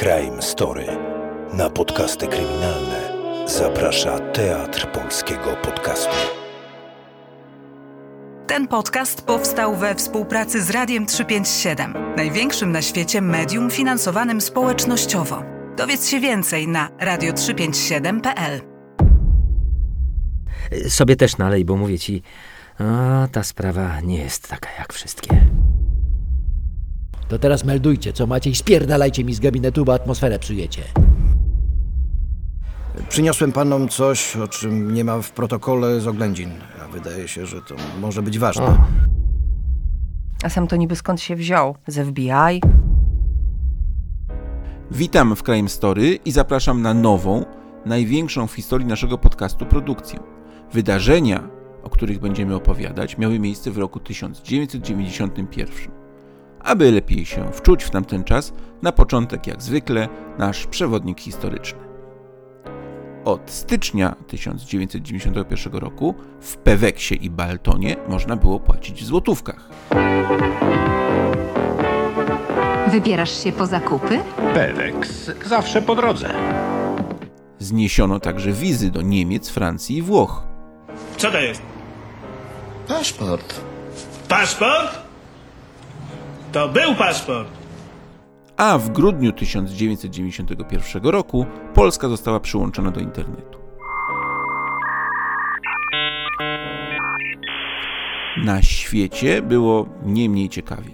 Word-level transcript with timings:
Crime 0.00 0.42
Story. 0.42 0.86
Na 1.52 1.70
podcasty 1.70 2.26
kryminalne 2.26 3.12
zaprasza 3.46 4.18
Teatr 4.18 4.92
Polskiego 4.92 5.56
Podcastu. 5.62 6.14
Ten 8.46 8.68
podcast 8.68 9.22
powstał 9.22 9.76
we 9.76 9.94
współpracy 9.94 10.62
z 10.62 10.70
Radiem 10.70 11.06
357, 11.06 11.94
największym 12.16 12.72
na 12.72 12.82
świecie 12.82 13.20
medium 13.20 13.70
finansowanym 13.70 14.40
społecznościowo. 14.40 15.42
Dowiedz 15.76 16.08
się 16.08 16.20
więcej 16.20 16.68
na 16.68 16.88
radio357.pl. 16.88 18.60
Sobie 20.88 21.16
też 21.16 21.38
nalej, 21.38 21.64
bo 21.64 21.76
mówię 21.76 21.98
ci, 21.98 22.22
a 22.78 23.28
ta 23.32 23.42
sprawa 23.42 24.00
nie 24.00 24.18
jest 24.18 24.48
taka 24.48 24.68
jak 24.78 24.92
wszystkie. 24.92 25.59
To 27.30 27.38
teraz 27.38 27.64
meldujcie, 27.64 28.12
co 28.12 28.26
macie 28.26 28.50
i 28.50 28.54
spierdalajcie 28.54 29.24
mi 29.24 29.34
z 29.34 29.40
gabinetu, 29.40 29.84
bo 29.84 29.94
atmosferę 29.94 30.38
psujecie. 30.38 30.82
Przyniosłem 33.08 33.52
panom 33.52 33.88
coś, 33.88 34.36
o 34.36 34.48
czym 34.48 34.94
nie 34.94 35.04
ma 35.04 35.22
w 35.22 35.30
protokole 35.30 36.00
z 36.00 36.06
oględzin. 36.06 36.50
A 36.84 36.88
wydaje 36.88 37.28
się, 37.28 37.46
że 37.46 37.62
to 37.62 37.74
może 38.00 38.22
być 38.22 38.38
ważne. 38.38 38.78
A 40.42 40.48
sam 40.48 40.66
to 40.66 40.76
niby 40.76 40.96
skąd 40.96 41.20
się 41.20 41.36
wziął? 41.36 41.76
Z 41.86 42.08
FBI? 42.08 42.60
Witam 44.90 45.36
w 45.36 45.42
Crime 45.42 45.68
Story 45.68 46.18
i 46.24 46.32
zapraszam 46.32 46.82
na 46.82 46.94
nową, 46.94 47.44
największą 47.86 48.46
w 48.46 48.52
historii 48.52 48.86
naszego 48.86 49.18
podcastu 49.18 49.66
produkcję. 49.66 50.18
Wydarzenia, 50.72 51.48
o 51.82 51.90
których 51.90 52.18
będziemy 52.18 52.54
opowiadać, 52.54 53.18
miały 53.18 53.38
miejsce 53.38 53.70
w 53.70 53.78
roku 53.78 54.00
1991. 54.00 55.99
Aby 56.60 56.92
lepiej 56.92 57.24
się 57.24 57.52
wczuć 57.52 57.84
w 57.84 57.90
tamten 57.90 58.24
czas, 58.24 58.52
na 58.82 58.92
początek, 58.92 59.46
jak 59.46 59.62
zwykle, 59.62 60.08
nasz 60.38 60.66
przewodnik 60.66 61.20
historyczny. 61.20 61.78
Od 63.24 63.50
stycznia 63.50 64.14
1991 64.26 65.72
roku 65.72 66.14
w 66.40 66.56
Peweksie 66.56 67.24
i 67.24 67.30
Baltonie 67.30 67.96
można 68.08 68.36
było 68.36 68.60
płacić 68.60 69.02
w 69.02 69.06
złotówkach. 69.06 69.68
Wybierasz 72.88 73.44
się 73.44 73.52
po 73.52 73.66
zakupy? 73.66 74.18
Peweks 74.54 75.30
zawsze 75.46 75.82
po 75.82 75.94
drodze. 75.94 76.34
Zniesiono 77.58 78.20
także 78.20 78.52
wizy 78.52 78.90
do 78.90 79.02
Niemiec, 79.02 79.50
Francji 79.50 79.96
i 79.96 80.02
Włoch. 80.02 80.42
Co 81.16 81.30
to 81.30 81.40
jest? 81.40 81.62
Paszport. 82.88 83.60
Paszport? 84.28 85.09
To 86.52 86.68
był 86.68 86.94
paszport. 86.94 87.48
a 88.56 88.78
w 88.78 88.90
grudniu 88.90 89.32
1991 89.32 91.02
roku 91.02 91.46
Polska 91.74 92.08
została 92.08 92.40
przyłączona 92.40 92.90
do 92.90 93.00
internetu. 93.00 93.58
Na 98.44 98.62
świecie 98.62 99.42
było 99.42 99.86
nie 100.04 100.30
mniej 100.30 100.48
ciekawie. 100.48 100.90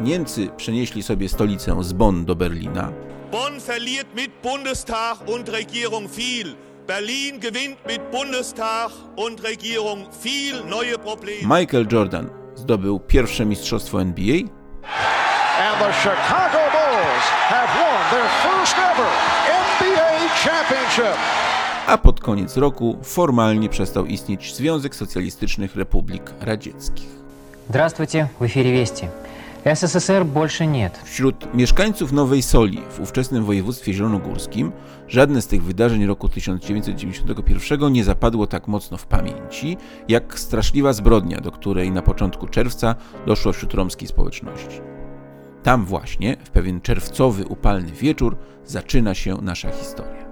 Niemcy 0.00 0.48
przenieśli 0.56 1.02
sobie 1.02 1.28
stolicę 1.28 1.76
z 1.80 1.92
Bonn 1.92 2.24
do 2.24 2.36
Berlina, 2.36 2.92
Bonn 3.32 3.60
verliert 3.60 4.08
mit 4.16 4.30
Bundestag 4.42 5.28
und 5.28 5.48
Regierung 5.48 6.08
viel. 6.10 6.54
Berlin 6.86 7.40
gewinnt 7.40 7.78
mit 7.88 8.10
Bundestag 8.10 8.90
und 9.16 9.40
Regierung 9.44 9.98
viel 10.22 10.64
neue 10.64 10.98
Probleme. 10.98 11.60
Michael 11.60 11.86
Jordan 11.92 12.30
zdobył 12.54 13.00
pierwsze 13.00 13.44
mistrzostwo 13.46 14.00
NBA, 14.02 14.59
And 15.59 15.79
the 15.79 15.91
Chicago 16.03 16.61
Bulls 16.75 17.25
have 17.53 17.69
won 17.79 17.99
their 18.11 18.29
first 18.43 18.75
ever 18.77 19.09
NBA 19.47 20.29
championship. 20.43 21.17
a 21.87 21.97
pod 21.97 22.19
koniec 22.19 22.57
roku 22.57 22.97
formalnie 23.03 23.69
przestał 23.69 24.05
istnieć 24.05 24.55
Związek 24.55 24.95
Socjalistycznych 24.95 25.75
Republik 25.75 26.21
Radzieckich. 26.41 27.07
Здравствуйте, 27.69 28.27
в 28.39 28.45
эфире 28.45 28.71
Вести. 28.71 29.07
СССР 29.73 30.25
больше 30.25 30.65
нет. 30.65 30.99
Wśród 31.03 31.53
mieszkańców 31.53 32.11
Nowej 32.11 32.41
Soli 32.41 32.81
w 32.89 32.99
ówczesnym 32.99 33.45
województwie 33.45 33.93
zielonogórskim 33.93 34.71
żadne 35.07 35.41
z 35.41 35.47
tych 35.47 35.63
wydarzeń 35.63 36.05
roku 36.05 36.29
1991 36.29 37.93
nie 37.93 38.03
zapadło 38.03 38.47
tak 38.47 38.67
mocno 38.67 38.97
w 38.97 39.07
pamięci, 39.07 39.77
jak 40.07 40.39
straszliwa 40.39 40.93
zbrodnia, 40.93 41.41
do 41.41 41.51
której 41.51 41.91
na 41.91 42.01
początku 42.01 42.47
czerwca 42.47 42.95
doszło 43.25 43.53
wśród 43.53 43.73
romskiej 43.73 44.07
społeczności. 44.07 44.81
Tam 45.63 45.85
właśnie, 45.85 46.37
w 46.43 46.49
pewien 46.49 46.81
czerwcowy, 46.81 47.45
upalny 47.45 47.91
wieczór, 47.91 48.37
zaczyna 48.65 49.13
się 49.13 49.37
nasza 49.41 49.71
historia. 49.71 50.25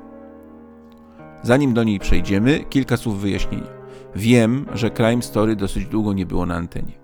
Zanim 1.43 1.73
do 1.73 1.83
niej 1.83 1.99
przejdziemy, 1.99 2.59
kilka 2.69 2.97
słów 2.97 3.21
wyjaśnienia. 3.21 3.83
Wiem, 4.15 4.65
że 4.73 4.91
Crime 4.91 5.21
Story 5.21 5.55
dosyć 5.55 5.85
długo 5.85 6.13
nie 6.13 6.25
było 6.25 6.45
na 6.45 6.55
antenie. 6.55 6.96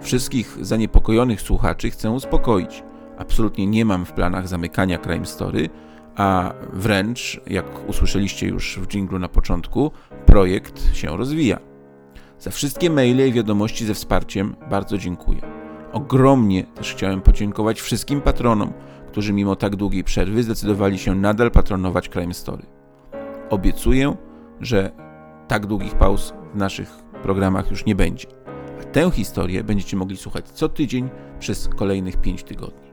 Wszystkich 0.00 0.56
zaniepokojonych 0.60 1.40
słuchaczy 1.40 1.90
chcę 1.90 2.10
uspokoić. 2.10 2.82
Absolutnie 3.18 3.66
nie 3.66 3.84
mam 3.84 4.04
w 4.04 4.12
planach 4.12 4.48
zamykania 4.48 4.98
Crime 4.98 5.26
Story, 5.26 5.68
a 6.16 6.52
wręcz, 6.72 7.40
jak 7.46 7.88
usłyszeliście 7.88 8.46
już 8.48 8.78
w 8.78 8.86
dżinglu 8.86 9.18
na 9.18 9.28
początku, 9.28 9.90
projekt 10.26 10.96
się 10.96 11.16
rozwija. 11.16 11.58
Za 12.38 12.50
wszystkie 12.50 12.90
maile 12.90 13.28
i 13.28 13.32
wiadomości 13.32 13.86
ze 13.86 13.94
wsparciem 13.94 14.56
bardzo 14.70 14.98
dziękuję. 14.98 15.40
Ogromnie 15.92 16.64
też 16.64 16.94
chciałem 16.94 17.20
podziękować 17.20 17.80
wszystkim 17.80 18.20
patronom, 18.20 18.72
którzy 19.08 19.32
mimo 19.32 19.56
tak 19.56 19.76
długiej 19.76 20.04
przerwy 20.04 20.42
zdecydowali 20.42 20.98
się 20.98 21.14
nadal 21.14 21.50
patronować 21.50 22.08
Crime 22.08 22.34
Story. 22.34 22.62
Obiecuję, 23.50 24.16
że 24.60 24.90
tak 25.48 25.66
długich 25.66 25.94
pauz 25.94 26.34
w 26.54 26.56
naszych 26.56 26.90
programach 27.22 27.70
już 27.70 27.86
nie 27.86 27.94
będzie. 27.94 28.39
Tę 28.92 29.10
historię 29.10 29.64
będziecie 29.64 29.96
mogli 29.96 30.16
słuchać 30.16 30.48
co 30.48 30.68
tydzień 30.68 31.10
przez 31.38 31.68
kolejnych 31.68 32.16
5 32.16 32.44
tygodni. 32.44 32.90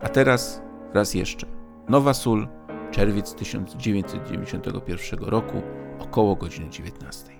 A 0.00 0.08
teraz 0.08 0.62
raz 0.94 1.14
jeszcze. 1.14 1.46
Nowa 1.88 2.14
Sól, 2.14 2.48
czerwiec 2.90 3.34
1991 3.34 5.24
roku, 5.24 5.62
około 5.98 6.36
godziny 6.36 6.70
19. 6.70 7.32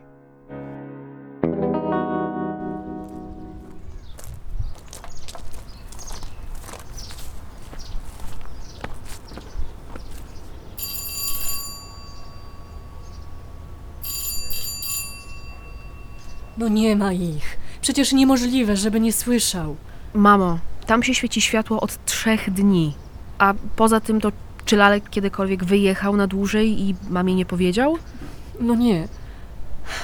No 16.58 16.68
nie 16.68 16.96
ma 16.96 17.12
ich. 17.12 17.65
Przecież 17.86 18.12
niemożliwe, 18.12 18.76
żeby 18.76 19.00
nie 19.00 19.12
słyszał. 19.12 19.76
Mamo, 20.14 20.58
tam 20.86 21.02
się 21.02 21.14
świeci 21.14 21.40
światło 21.40 21.80
od 21.80 22.04
trzech 22.04 22.50
dni. 22.50 22.94
A 23.38 23.54
poza 23.76 24.00
tym 24.00 24.20
to 24.20 24.32
czy 24.64 24.76
Lalek 24.76 25.10
kiedykolwiek 25.10 25.64
wyjechał 25.64 26.16
na 26.16 26.26
dłużej 26.26 26.80
i 26.80 26.94
mamie 27.10 27.34
nie 27.34 27.46
powiedział? 27.46 27.98
No 28.60 28.74
nie. 28.74 29.08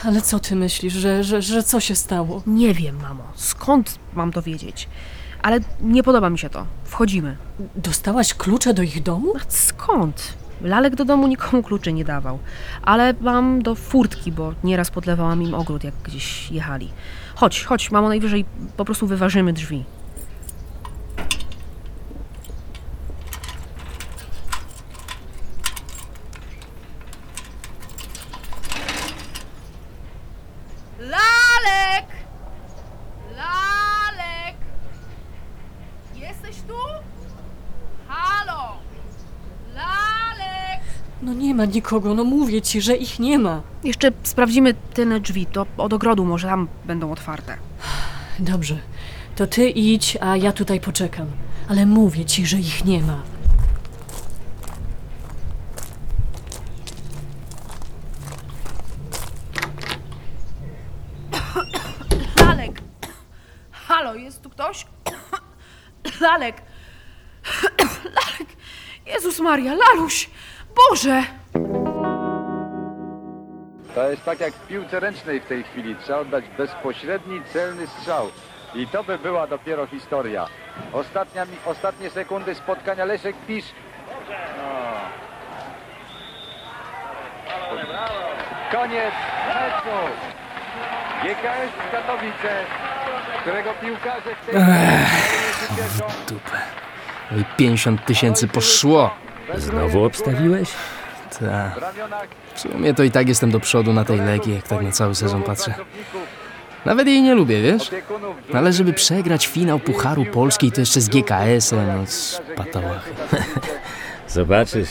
Ale 0.05 0.23
co 0.23 0.39
ty 0.39 0.57
myślisz, 0.57 0.93
że, 0.93 1.25
że, 1.25 1.43
że 1.43 1.63
co 1.63 1.81
się 1.81 1.97
stało? 1.97 2.43
Nie 2.47 2.75
wiem, 2.75 2.97
mamo. 3.03 3.25
Skąd 3.35 3.99
mam 4.15 4.33
to 4.33 4.43
wiedzieć? 4.43 4.89
Ale 5.43 5.61
nie 5.81 6.03
podoba 6.03 6.31
mi 6.31 6.39
się 6.39 6.51
to. 6.51 6.67
Wchodzimy. 6.85 7.37
Dostałaś 7.77 8.35
klucze 8.35 8.75
do 8.75 8.83
ich 8.83 9.03
domu? 9.03 9.33
A 9.37 9.41
skąd? 9.49 10.35
Lalek 10.63 10.95
do 10.95 11.05
domu 11.05 11.27
nikomu 11.27 11.63
kluczy 11.63 11.93
nie 11.93 12.05
dawał. 12.05 12.39
Ale 12.83 13.15
mam 13.21 13.63
do 13.63 13.75
furtki, 13.75 14.33
bo 14.33 14.55
nieraz 14.65 14.91
podlewałam 14.91 15.43
im 15.43 15.55
ogród, 15.55 15.85
jak 15.85 15.95
gdzieś 16.05 16.51
jechali. 16.51 16.89
Chodź, 17.35 17.65
chodź, 17.65 17.91
mamo, 17.91 18.09
najwyżej 18.09 18.45
po 18.77 18.85
prostu 18.85 19.07
wyważymy 19.07 19.53
drzwi. 19.53 19.85
Lalek! 30.99 32.07
Lalek! 33.37 34.57
Jesteś 36.15 36.57
tu? 36.69 36.79
Halo! 38.09 38.77
Lalek! 39.75 40.81
No 41.23 41.33
nie 41.33 41.55
ma 41.55 41.61
nikogo, 41.75 42.15
no 42.15 42.25
mówię 42.25 42.63
ci, 42.63 42.81
że 42.81 42.97
ich 42.97 43.19
nie 43.19 43.39
ma. 43.39 43.63
Jeszcze 43.85 44.13
sprawdzimy 44.23 44.75
tylne 44.75 45.21
drzwi, 45.21 45.47
to 45.47 45.67
od 45.77 45.93
ogrodu 45.93 46.25
może 46.25 46.49
tam 46.49 46.69
będą 46.85 47.13
otwarte. 47.13 47.57
Dobrze, 48.39 48.79
to 49.37 49.47
ty 49.47 49.71
idź, 49.71 50.17
a 50.21 50.37
ja 50.37 50.53
tutaj 50.53 50.81
poczekam. 50.81 51.27
Ale 51.69 51.87
mówię 51.87 52.25
ci, 52.25 52.47
że 52.47 52.57
ich 52.59 52.85
nie 52.85 53.03
ma. 53.03 53.23
Lalek! 62.47 62.81
Halo, 63.71 64.15
jest 64.15 64.43
tu 64.43 64.51
ktoś? 64.51 64.87
Lalek! 66.21 66.63
Lalek! 68.05 68.49
Jezus 69.07 69.41
Maria, 69.41 69.75
Laluś! 69.75 70.31
Boże! 70.91 71.42
To 73.95 74.11
jest 74.11 74.25
tak 74.25 74.41
jak 74.41 74.55
w 74.55 74.67
piłce 74.67 75.01
ręcznej 75.01 75.41
w 75.41 75.47
tej 75.47 75.65
chwili. 75.65 75.97
Trzeba 75.97 76.19
oddać 76.19 76.45
bezpośredni, 76.59 77.43
celny 77.53 77.87
strzał. 77.87 78.31
I 78.75 78.87
to 78.87 79.05
by 79.05 79.19
była 79.19 79.47
dopiero 79.47 79.87
historia. 79.87 80.47
Ostatnia, 80.93 81.47
ostatnie 81.67 82.11
sekundy 82.11 82.55
spotkania 82.55 83.05
Leszek 83.05 83.37
Pisz. 83.47 83.65
No. 84.59 84.93
Koniec 88.73 89.15
meczu. 89.49 89.99
GKS 91.23 91.73
Katowice, 91.93 92.65
którego 93.41 93.71
piłkarze 93.81 94.35
w 94.43 94.47
tej 94.47 94.55
Dupę. 96.29 96.59
No 97.31 97.39
i 97.39 97.45
50 97.57 98.05
tysięcy 98.05 98.49
poszło. 98.49 99.11
Znowu 99.55 100.05
obstawiłeś? 100.05 100.69
Tak. 101.41 101.81
W 102.55 102.61
sumie 102.61 102.95
to 102.95 103.03
i 103.03 103.11
tak 103.11 103.29
jestem 103.29 103.51
do 103.51 103.61
przodu 103.61 103.93
na 103.93 104.05
tej 104.05 104.19
Legii, 104.19 104.55
jak 104.55 104.69
tak 104.69 104.83
na 104.83 104.93
cały 104.93 105.15
sezon 105.15 105.43
patrzę. 105.43 105.75
Nawet 106.85 107.07
jej 107.07 107.23
nie 107.23 107.35
lubię, 107.35 107.63
wiesz? 107.63 107.91
Ale 108.55 108.73
żeby 108.73 108.93
przegrać 108.93 109.47
finał 109.47 109.79
Pucharu 109.79 110.25
Polskiej, 110.25 110.73
to 110.73 110.81
jeszcze 110.81 111.01
z 111.01 111.09
GKS-em, 111.09 111.87
no 111.87 112.07
z 112.07 112.43
patałachy. 112.57 113.11
Zobaczysz, 114.29 114.91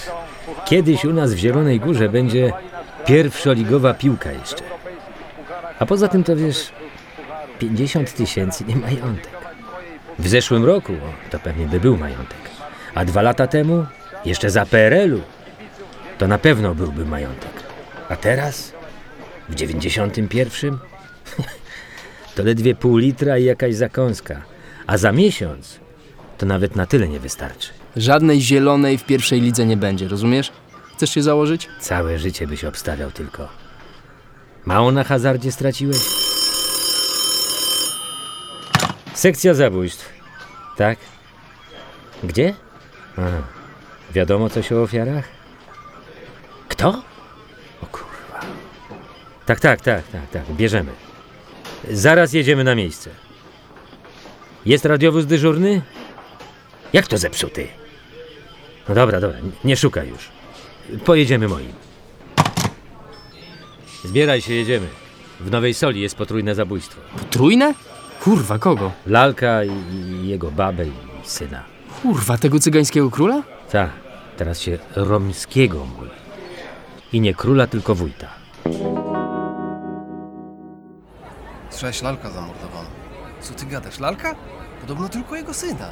kiedyś 0.66 1.06
u 1.06 1.14
nas 1.14 1.34
w 1.34 1.38
Zielonej 1.38 1.80
Górze 1.80 2.10
będzie 2.10 2.54
pierwszoligowa 3.06 3.94
piłka 3.94 4.32
jeszcze. 4.32 4.64
A 5.80 5.86
poza 5.86 6.08
tym 6.08 6.24
to 6.24 6.36
wiesz, 6.36 6.72
50 7.60 8.14
tysięcy 8.14 8.64
nie 8.66 8.76
majątek. 8.76 9.32
W 10.20 10.28
zeszłym 10.28 10.66
roku 10.66 10.94
to 11.30 11.40
pewnie 11.40 11.66
by 11.66 11.80
był 11.80 11.98
majątek. 11.98 12.38
A 12.96 13.06
dwa 13.06 13.22
lata 13.22 13.48
temu, 13.48 13.86
jeszcze 14.26 14.50
za 14.50 14.66
PRL-u, 14.66 15.22
to 16.22 16.28
na 16.28 16.38
pewno 16.38 16.76
byłby 16.76 17.06
majątek. 17.06 17.52
A 18.10 18.16
teraz? 18.16 18.74
W 19.50 19.56
91? 19.56 20.78
to 22.36 22.44
ledwie 22.44 22.76
pół 22.76 22.98
litra 22.98 23.38
i 23.38 23.44
jakaś 23.44 23.76
zakąska. 23.76 24.42
A 24.88 24.98
za 24.98 25.12
miesiąc 25.12 25.80
to 26.38 26.46
nawet 26.46 26.76
na 26.76 26.86
tyle 26.86 27.08
nie 27.08 27.20
wystarczy. 27.20 27.70
Żadnej 27.96 28.42
zielonej 28.42 28.98
w 28.98 29.04
pierwszej 29.04 29.42
lidze 29.42 29.66
nie 29.66 29.78
będzie, 29.78 30.08
rozumiesz? 30.08 30.52
Chcesz 30.96 31.10
się 31.10 31.22
założyć? 31.22 31.70
Całe 31.80 32.20
życie 32.20 32.48
byś 32.48 32.66
obstawiał 32.66 33.12
tylko. 33.12 33.50
Mało 34.66 34.92
na 34.92 35.04
hazardzie 35.04 35.52
straciłeś? 35.52 35.98
Sekcja 39.14 39.54
zabójstw. 39.54 40.10
Tak? 40.78 40.98
Gdzie? 42.24 42.54
Aha. 43.18 43.42
Wiadomo 44.14 44.50
coś 44.50 44.72
o 44.72 44.82
ofiarach? 44.82 45.41
Kto? 46.82 47.02
O 47.82 47.86
kurwa. 47.86 48.40
Tak, 49.46 49.60
tak, 49.60 49.82
tak, 49.82 50.08
tak, 50.08 50.30
tak. 50.32 50.44
Bierzemy. 50.52 50.92
Zaraz 51.92 52.34
jedziemy 52.34 52.64
na 52.64 52.76
miejsce. 52.76 53.10
Jest 54.66 54.86
radiowóz 54.86 55.26
dyżurny? 55.26 55.82
Jak 56.94 57.08
to 57.08 57.18
zepsuty? 57.18 57.68
No 58.90 58.96
dobra, 58.96 59.20
dobra, 59.20 59.38
nie 59.64 59.78
szukaj 59.78 60.10
już. 60.10 60.30
Pojedziemy 61.06 61.48
moim. 61.48 61.74
Zbieraj 64.06 64.42
się, 64.42 64.54
jedziemy. 64.54 64.88
W 65.40 65.52
Nowej 65.52 65.74
Soli 65.74 66.02
jest 66.02 66.16
potrójne 66.16 66.56
zabójstwo. 66.56 67.02
Potrójne? 67.18 67.74
Kurwa, 68.24 68.60
kogo? 68.60 68.92
Lalka 69.08 69.64
i, 69.64 69.70
i 69.70 70.28
jego 70.28 70.52
babę 70.52 70.86
i 70.86 70.92
syna. 71.24 71.64
Kurwa, 72.02 72.38
tego 72.38 72.60
cygańskiego 72.60 73.12
króla? 73.12 73.44
Tak, 73.72 73.90
teraz 74.38 74.60
się 74.62 74.80
romskiego 74.96 75.86
mówi. 75.86 76.21
I 77.14 77.22
nie 77.22 77.34
króla, 77.34 77.68
tylko 77.68 77.96
wójta. 77.96 78.28
Słyszałeś 81.70 82.02
lalka 82.02 82.30
zamordowana. 82.30 82.90
Co 83.42 83.54
ty 83.54 83.66
gadasz, 83.66 84.00
lalka? 84.00 84.36
Podobno 84.82 85.10
tylko 85.10 85.36
jego 85.36 85.54
syna. 85.54 85.90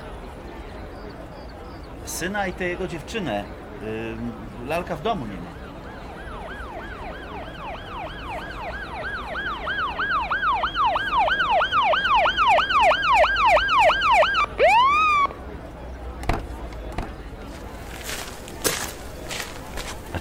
Syna 2.05 2.47
i 2.47 2.53
tę 2.53 2.65
jego 2.65 2.87
dziewczynę. 2.87 3.43
Ym, 3.83 4.31
lalka 4.67 4.95
w 4.95 5.01
domu 5.01 5.25
nie 5.25 5.33
ma. 5.35 5.58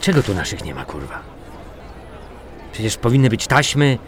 Czego 0.09 0.23
tu 0.23 0.35
naszych 0.35 0.65
nie 0.65 0.75
ma, 0.75 0.85
kurwa? 0.85 1.19
Przecież 2.73 2.97
powinny 2.97 3.29
być 3.29 3.47
taśmy, 3.47 3.99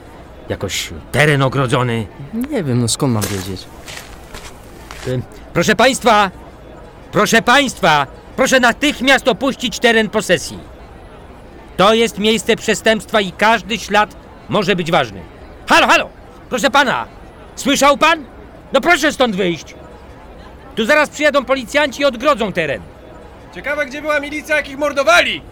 jakoś 0.48 0.90
teren 1.12 1.42
ogrodzony. 1.42 2.06
Nie 2.50 2.64
wiem, 2.64 2.80
no 2.80 2.88
skąd 2.88 3.14
mam 3.14 3.22
wiedzieć? 3.22 3.64
Y, 5.08 5.20
Proszę 5.52 5.76
państwa! 5.76 6.30
Proszę 7.12 7.42
państwa! 7.42 8.06
Proszę 8.36 8.60
natychmiast 8.60 9.28
opuścić 9.28 9.78
teren 9.78 10.08
posesji. 10.08 10.58
To 11.76 11.94
jest 11.94 12.18
miejsce 12.18 12.56
przestępstwa 12.56 13.20
i 13.20 13.32
każdy 13.32 13.78
ślad 13.78 14.16
może 14.48 14.76
być 14.76 14.90
ważny. 14.90 15.22
Halo, 15.68 15.86
halo! 15.86 16.08
Proszę 16.48 16.70
pana! 16.70 17.06
Słyszał 17.56 17.96
pan? 17.96 18.24
No 18.72 18.80
proszę 18.80 19.12
stąd 19.12 19.36
wyjść! 19.36 19.74
Tu 20.76 20.84
zaraz 20.84 21.10
przyjadą 21.10 21.44
policjanci 21.44 22.02
i 22.02 22.04
odgrodzą 22.04 22.52
teren. 22.52 22.82
Ciekawe, 23.54 23.86
gdzie 23.86 24.02
była 24.02 24.20
milicja, 24.20 24.56
jak 24.56 24.68
ich 24.68 24.78
mordowali! 24.78 25.42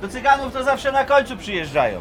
Do 0.00 0.08
cyganów 0.08 0.52
to 0.52 0.64
zawsze 0.64 0.92
na 0.92 1.04
końcu 1.04 1.36
przyjeżdżają. 1.36 2.00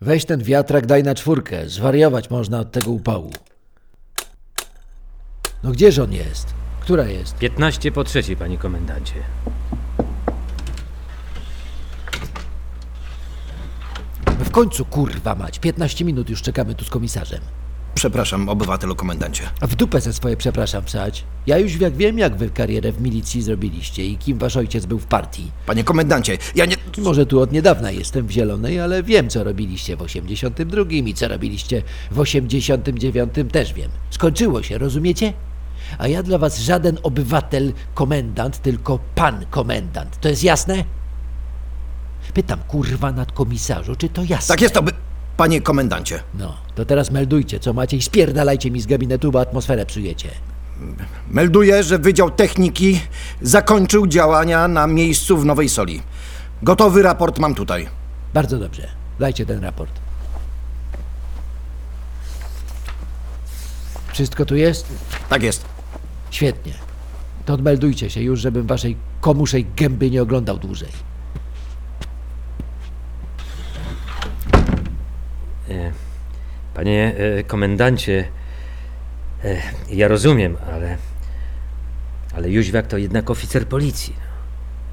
Weź 0.00 0.24
ten 0.24 0.42
wiatrak, 0.42 0.86
daj 0.86 1.02
na 1.02 1.14
czwórkę. 1.14 1.68
Zwariować 1.68 2.30
można 2.30 2.60
od 2.60 2.72
tego 2.72 2.90
upału. 2.90 3.30
No 5.62 5.70
gdzież 5.70 5.98
on 5.98 6.12
jest? 6.12 6.54
Która 6.80 7.04
jest? 7.04 7.38
15 7.38 7.92
po 7.92 8.04
trzeciej, 8.04 8.36
panie 8.36 8.58
komendancie. 8.58 9.14
W 14.26 14.50
końcu, 14.50 14.84
kurwa 14.84 15.34
mać. 15.34 15.58
15 15.58 16.04
minut 16.04 16.30
już 16.30 16.42
czekamy 16.42 16.74
tu 16.74 16.84
z 16.84 16.90
komisarzem. 16.90 17.40
Przepraszam, 17.98 18.48
obywatelu 18.48 18.96
komendancie. 18.96 19.42
A 19.60 19.66
w 19.66 19.74
dupę 19.74 20.00
ze 20.00 20.12
swoje 20.12 20.36
przepraszam 20.36 20.84
wsać. 20.84 21.24
Ja 21.46 21.58
już 21.58 21.80
jak 21.80 21.96
wiem, 21.96 22.18
jak 22.18 22.36
wy 22.36 22.50
karierę 22.50 22.92
w 22.92 23.00
milicji 23.00 23.42
zrobiliście 23.42 24.06
i 24.06 24.16
kim 24.16 24.38
wasz 24.38 24.56
ojciec 24.56 24.86
był 24.86 24.98
w 24.98 25.06
partii. 25.06 25.50
Panie 25.66 25.84
komendancie, 25.84 26.38
ja 26.54 26.64
nie... 26.64 26.76
Może 26.98 27.26
tu 27.26 27.40
od 27.40 27.52
niedawna 27.52 27.90
jestem 27.90 28.26
w 28.26 28.30
Zielonej, 28.30 28.80
ale 28.80 29.02
wiem, 29.02 29.28
co 29.28 29.44
robiliście 29.44 29.96
w 29.96 30.02
82 30.02 30.82
i 30.90 31.14
co 31.14 31.28
robiliście 31.28 31.82
w 32.10 32.18
89 32.18 33.34
też 33.52 33.72
wiem. 33.72 33.90
Skończyło 34.10 34.62
się, 34.62 34.78
rozumiecie? 34.78 35.32
A 35.98 36.08
ja 36.08 36.22
dla 36.22 36.38
was 36.38 36.58
żaden 36.58 36.98
obywatel 37.02 37.72
komendant, 37.94 38.62
tylko 38.62 38.98
pan 39.14 39.46
komendant. 39.50 40.20
To 40.20 40.28
jest 40.28 40.44
jasne? 40.44 40.84
Pytam, 42.34 42.60
kurwa, 42.68 43.12
nadkomisarzu, 43.12 43.96
czy 43.96 44.08
to 44.08 44.22
jasne? 44.22 44.54
Tak 44.54 44.60
jest 44.60 44.74
to, 44.74 44.82
by... 44.82 44.92
Panie 45.38 45.60
komendancie. 45.62 46.22
No, 46.34 46.56
to 46.74 46.84
teraz 46.84 47.10
meldujcie, 47.10 47.60
co 47.60 47.72
macie 47.72 47.96
i 47.96 48.02
spierdalajcie 48.02 48.70
mi 48.70 48.80
z 48.80 48.86
gabinetu, 48.86 49.32
bo 49.32 49.40
atmosferę 49.40 49.86
psujecie. 49.86 50.28
Melduję, 51.30 51.82
że 51.82 51.98
Wydział 51.98 52.30
Techniki 52.30 53.00
zakończył 53.42 54.06
działania 54.06 54.68
na 54.68 54.86
miejscu 54.86 55.38
w 55.38 55.44
Nowej 55.44 55.68
Soli. 55.68 56.02
Gotowy 56.62 57.02
raport 57.02 57.38
mam 57.38 57.54
tutaj. 57.54 57.88
Bardzo 58.34 58.58
dobrze. 58.58 58.88
Dajcie 59.18 59.46
ten 59.46 59.62
raport. 59.62 59.90
Wszystko 64.12 64.44
tu 64.44 64.56
jest? 64.56 64.86
Tak 65.28 65.42
jest. 65.42 65.64
Świetnie. 66.30 66.72
To 67.46 67.54
odmeldujcie 67.54 68.10
się 68.10 68.22
już, 68.22 68.40
żebym 68.40 68.66
waszej 68.66 68.96
komuszej 69.20 69.66
gęby 69.76 70.10
nie 70.10 70.22
oglądał 70.22 70.58
dłużej. 70.58 71.07
Panie 76.74 77.14
e, 77.16 77.44
komendancie, 77.44 78.28
e, 79.44 79.56
ja 79.90 80.08
rozumiem, 80.08 80.56
ale. 80.72 80.96
Ale 82.34 82.50
Jóźwiak 82.50 82.86
to 82.86 82.98
jednak 82.98 83.30
oficer 83.30 83.66
policji. 83.68 84.14
no. 84.18 84.28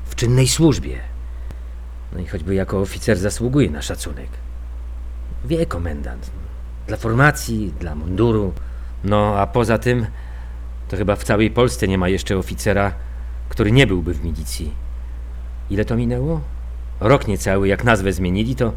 W 0.05 0.15
czynnej 0.15 0.47
służbie. 0.47 0.99
No 2.13 2.19
i 2.19 2.27
choćby 2.27 2.55
jako 2.55 2.79
oficer 2.79 3.17
zasługuje 3.17 3.69
na 3.69 3.81
szacunek. 3.81 4.29
Wie 5.45 5.65
komendant. 5.65 6.31
no. 6.35 6.41
Dla 6.87 6.97
formacji, 6.97 7.73
dla 7.79 7.95
munduru. 7.95 8.53
No 9.03 9.39
a 9.39 9.47
poza 9.47 9.77
tym, 9.77 10.05
to 10.87 10.97
chyba 10.97 11.15
w 11.15 11.23
całej 11.23 11.51
Polsce 11.51 11.87
nie 11.87 11.97
ma 11.97 12.09
jeszcze 12.09 12.37
oficera, 12.37 12.93
który 13.49 13.71
nie 13.71 13.87
byłby 13.87 14.13
w 14.13 14.23
milicji. 14.23 14.73
Ile 15.69 15.85
to 15.85 15.95
minęło? 15.95 16.41
Rok 16.99 17.27
niecały, 17.27 17.67
jak 17.67 17.83
nazwę 17.83 18.13
zmienili, 18.13 18.55
to 18.55 18.73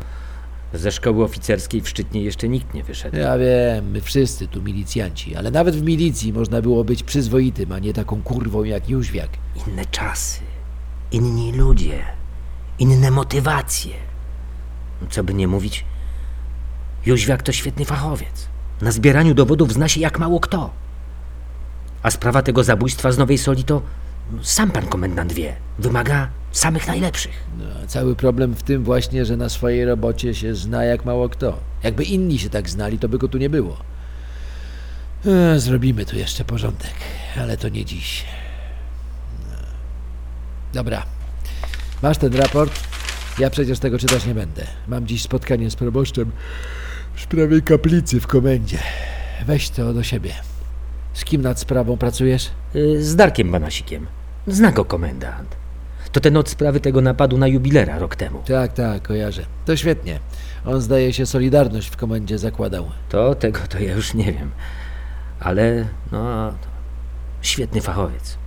Ze 0.75 0.93
szkoły 0.93 1.25
oficerskiej 1.25 1.81
w 1.81 1.89
Szczytnie 1.89 2.23
jeszcze 2.23 2.49
nikt 2.49 2.75
nie 2.75 2.85
wyszedł. 2.85 3.17
Ja 3.17 3.39
wiem, 3.39 3.91
my 3.91 4.01
wszyscy 4.01 4.49
tu 4.49 4.63
milicjanci, 4.63 5.37
ale 5.37 5.51
nawet 5.51 5.77
w 5.77 5.83
milicji 5.83 6.33
można 6.33 6.63
było 6.63 6.85
być 6.85 7.03
przyzwoitym, 7.03 7.73
a 7.73 7.79
nie 7.79 7.93
taką 7.93 8.23
kurwą 8.23 8.65
jak 8.65 8.89
Jóźwiak. 8.89 9.31
Inne 9.67 9.87
czasy, 9.87 10.41
inni 11.13 11.53
ludzie, 11.53 12.05
inne 12.79 13.11
motywacje. 13.11 13.95
Co 15.11 15.25
by 15.25 15.35
nie 15.35 15.49
mówić, 15.49 15.85
Jóźwiak 17.07 17.43
to 17.43 17.53
świetny 17.53 17.85
fachowiec. 17.85 18.49
Na 18.81 18.93
zbieraniu 18.93 19.35
dowodów 19.35 19.73
zna 19.73 19.89
się 19.89 20.01
jak 20.01 20.19
mało 20.19 20.41
kto. 20.41 20.71
A 22.03 22.11
sprawa 22.11 22.43
tego 22.43 22.65
zabójstwa 22.65 23.13
z 23.13 23.19
Nowej 23.19 23.39
Soli 23.39 23.65
to 23.65 23.75
no, 23.75 23.83
sam 24.43 24.71
pan 24.71 24.87
komendant 24.87 25.33
wie. 25.33 25.57
Wymaga 25.79 26.29
samych 26.53 26.87
najlepszych. 26.87 27.45
No, 27.59 27.65
cały 27.87 28.17
problem 28.17 28.55
w 28.55 28.63
tym 28.63 28.85
właśnie, 28.85 29.25
że 29.25 29.37
na 29.37 29.49
swojej 29.49 29.85
robocie 29.85 30.35
się 30.35 30.55
zna 30.55 30.85
jak 30.85 31.05
mało 31.05 31.29
kto. 31.29 31.59
Jakby 31.83 32.05
inni 32.05 32.39
się 32.39 32.51
tak 32.51 32.71
znali, 32.71 32.99
to 32.99 33.09
by 33.09 33.19
go 33.19 33.29
tu 33.29 33.39
nie 33.39 33.51
było. 33.51 33.77
E, 35.27 35.59
zrobimy 35.61 36.07
tu 36.07 36.17
jeszcze 36.17 36.45
porządek, 36.45 36.95
ale 37.41 37.57
to 37.57 37.69
nie 37.69 37.85
dziś. 37.85 38.25
No. 39.51 39.57
Dobra. 40.75 41.03
Masz 42.03 42.19
ten 42.19 42.35
raport? 42.35 42.81
Ja 43.39 43.51
przecież 43.51 43.79
tego 43.79 43.99
czytać 43.99 44.27
nie 44.27 44.35
będę. 44.35 44.67
Mam 44.89 45.07
dziś 45.07 45.23
spotkanie 45.23 45.71
z 45.71 45.77
proboszczem 45.77 46.33
w 47.15 47.21
sprawie 47.21 47.63
kaplicy 47.63 48.21
w 48.21 48.27
komendzie. 48.27 48.79
Weź 49.47 49.71
to 49.71 49.95
do 49.95 50.03
siebie. 50.03 50.33
Z 51.15 51.25
kim 51.25 51.43
nad 51.43 51.61
sprawą 51.61 51.97
pracujesz? 51.97 52.51
Y, 52.75 53.05
Z 53.05 53.17
Darkiem 53.17 53.51
Banasikiem. 53.51 54.07
Zna 54.49 54.73
go 54.73 54.85
komendant. 54.85 55.57
To 56.13 56.21
ten 56.21 56.37
od 56.37 56.49
sprawy 56.49 56.81
tego 56.81 57.01
napadu 57.01 57.39
na 57.39 57.47
jubilera 57.47 57.99
rok 57.99 58.17
temu. 58.17 58.43
Tak, 58.47 58.73
tak, 58.73 59.03
kojarzę. 59.03 59.43
To 59.65 59.77
świetnie. 59.77 60.21
On 60.67 60.81
zdaje 60.81 61.13
się 61.13 61.27
Solidarność 61.27 61.89
w 61.89 61.97
komendzie 61.97 62.39
zakładał. 62.39 62.85
To 63.09 63.35
tego 63.35 63.61
to 63.69 63.79
ja 63.79 63.95
już 63.95 64.15
nie 64.15 64.33
wiem. 64.33 64.51
Ale 65.41 65.85
no, 66.13 66.51
to 66.51 66.69
świetny 67.43 67.81
fachowiec. 67.81 68.39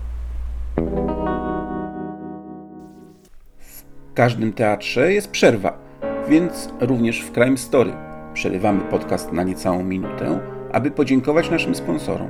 W 3.59 4.13
każdym 4.13 4.53
teatrze 4.53 5.13
jest 5.13 5.31
przerwa, 5.31 5.77
więc 6.29 6.69
również 6.79 7.21
w 7.21 7.31
Crime 7.31 7.57
Story 7.57 7.93
przerywamy 8.33 8.81
podcast 8.81 9.31
na 9.31 9.43
niecałą 9.43 9.83
minutę, 9.83 10.39
aby 10.71 10.91
podziękować 10.91 11.49
naszym 11.49 11.75
sponsorom, 11.75 12.29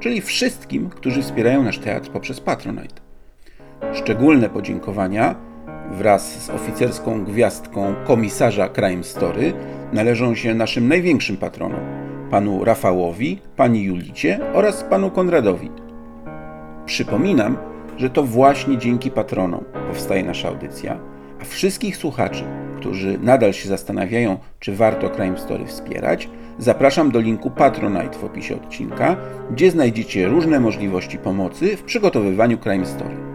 czyli 0.00 0.20
wszystkim, 0.20 0.90
którzy 0.90 1.22
wspierają 1.22 1.62
nasz 1.62 1.78
teatr 1.78 2.10
poprzez 2.10 2.40
Patronite. 2.40 3.07
Szczególne 3.92 4.48
podziękowania 4.48 5.34
wraz 5.90 6.44
z 6.44 6.50
oficerską 6.50 7.24
gwiazdką 7.24 7.94
komisarza 8.04 8.68
Crime 8.68 9.04
Story 9.04 9.52
należą 9.92 10.34
się 10.34 10.54
naszym 10.54 10.88
największym 10.88 11.36
patronom, 11.36 11.80
panu 12.30 12.64
Rafałowi, 12.64 13.38
pani 13.56 13.82
Julicie 13.82 14.40
oraz 14.54 14.84
panu 14.84 15.10
Konradowi. 15.10 15.70
Przypominam, 16.86 17.56
że 17.96 18.10
to 18.10 18.22
właśnie 18.22 18.78
dzięki 18.78 19.10
patronom 19.10 19.64
powstaje 19.88 20.22
nasza 20.22 20.48
audycja, 20.48 20.98
a 21.40 21.44
wszystkich 21.44 21.96
słuchaczy, 21.96 22.44
którzy 22.76 23.18
nadal 23.22 23.52
się 23.52 23.68
zastanawiają, 23.68 24.38
czy 24.60 24.76
warto 24.76 25.10
Crime 25.10 25.38
Story 25.38 25.66
wspierać, 25.66 26.28
zapraszam 26.58 27.10
do 27.10 27.20
linku 27.20 27.50
Patronite 27.50 28.18
w 28.18 28.24
opisie 28.24 28.56
odcinka, 28.56 29.16
gdzie 29.50 29.70
znajdziecie 29.70 30.28
różne 30.28 30.60
możliwości 30.60 31.18
pomocy 31.18 31.76
w 31.76 31.82
przygotowywaniu 31.82 32.58
Crime 32.58 32.86
Story. 32.86 33.27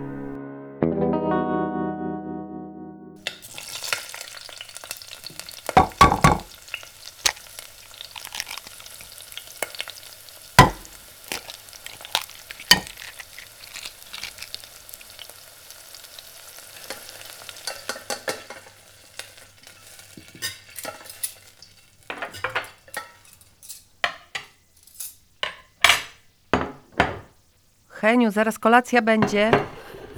Heniu, 28.03 28.31
zaraz 28.31 28.59
kolacja 28.59 29.01
będzie. 29.01 29.51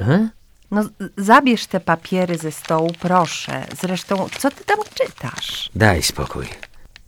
Aha? 0.01 0.19
No, 0.71 0.83
zabierz 1.17 1.65
te 1.67 1.79
papiery 1.79 2.37
ze 2.37 2.51
stołu, 2.51 2.91
proszę. 2.99 3.63
Zresztą, 3.81 4.27
co 4.37 4.51
ty 4.51 4.63
tam 4.63 4.77
czytasz? 4.93 5.69
Daj 5.75 6.01
spokój. 6.03 6.45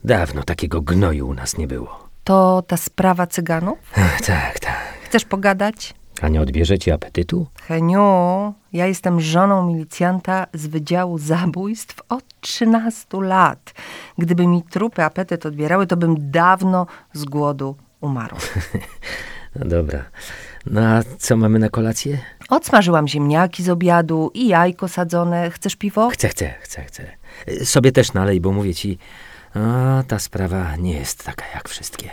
Dawno 0.03 0.43
takiego 0.43 0.81
gnoju 0.81 1.27
u 1.27 1.33
nas 1.33 1.57
nie 1.57 1.67
było. 1.67 2.09
To 2.23 2.63
ta 2.67 2.77
sprawa 2.77 3.27
cyganów? 3.27 3.77
Ach, 3.95 4.21
tak, 4.31 4.59
tak. 4.59 4.93
Chcesz 5.03 5.25
pogadać? 5.25 5.93
A 6.21 6.27
nie 6.27 6.41
odbierze 6.41 6.77
ci 6.77 6.91
apetytu? 6.91 7.47
Heniu, 7.67 8.53
ja 8.73 8.85
jestem 8.87 9.21
żoną 9.21 9.67
milicjanta 9.67 10.47
z 10.53 10.67
Wydziału 10.67 11.17
Zabójstw 11.17 12.01
od 12.09 12.23
13 12.41 13.05
lat. 13.21 13.73
Gdyby 14.17 14.47
mi 14.47 14.63
trupy 14.63 15.03
apetyt 15.03 15.45
odbierały, 15.45 15.87
to 15.87 15.97
bym 15.97 16.31
dawno 16.31 16.87
z 17.13 17.25
głodu 17.25 17.75
umarł. 18.01 18.37
No 19.55 19.65
dobra. 19.65 20.03
No 20.71 20.81
a 20.81 21.03
co 21.19 21.37
mamy 21.37 21.59
na 21.59 21.69
kolację? 21.69 22.17
Odsmażyłam 22.49 23.07
ziemniaki 23.07 23.63
z 23.63 23.69
obiadu 23.69 24.31
i 24.33 24.47
jajko 24.47 24.87
sadzone. 24.87 25.51
Chcesz 25.51 25.75
piwo? 25.75 26.09
Chcę, 26.09 26.29
chcę, 26.29 26.53
chcę, 26.61 26.83
chcę. 26.83 27.03
Sobie 27.65 27.91
też 27.91 28.13
nalej, 28.13 28.41
bo 28.41 28.51
mówię 28.51 28.75
ci, 28.75 28.97
a 29.53 30.03
ta 30.07 30.19
sprawa 30.19 30.75
nie 30.75 30.93
jest 30.93 31.23
taka 31.23 31.45
jak 31.55 31.69
wszystkie. 31.69 32.09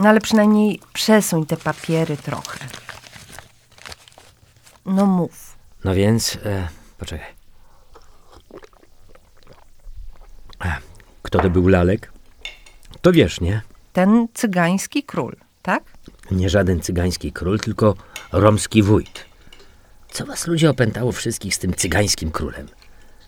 No 0.00 0.08
ale 0.08 0.20
przynajmniej 0.20 0.80
przesuń 0.92 1.46
te 1.46 1.56
papiery 1.56 2.16
trochę. 2.16 2.58
No 4.86 5.06
mów. 5.06 5.56
No 5.84 5.94
więc, 5.94 6.38
e, 6.44 6.68
poczekaj. 6.98 7.26
E, 10.64 10.76
Kto 11.30 11.38
to 11.38 11.50
był 11.50 11.68
lalek? 11.68 12.12
To 13.00 13.12
wiesz, 13.12 13.40
nie? 13.40 13.62
Ten 13.92 14.28
cygański 14.34 15.02
król, 15.02 15.36
tak? 15.62 15.82
Nie 16.30 16.48
żaden 16.50 16.80
cygański 16.80 17.32
król, 17.32 17.58
tylko 17.58 17.94
romski 18.32 18.82
wójt. 18.82 19.24
Co 20.10 20.26
was 20.26 20.46
ludzie 20.46 20.70
opętało 20.70 21.12
wszystkich 21.12 21.54
z 21.54 21.58
tym 21.58 21.74
cygańskim 21.74 22.30
królem? 22.30 22.66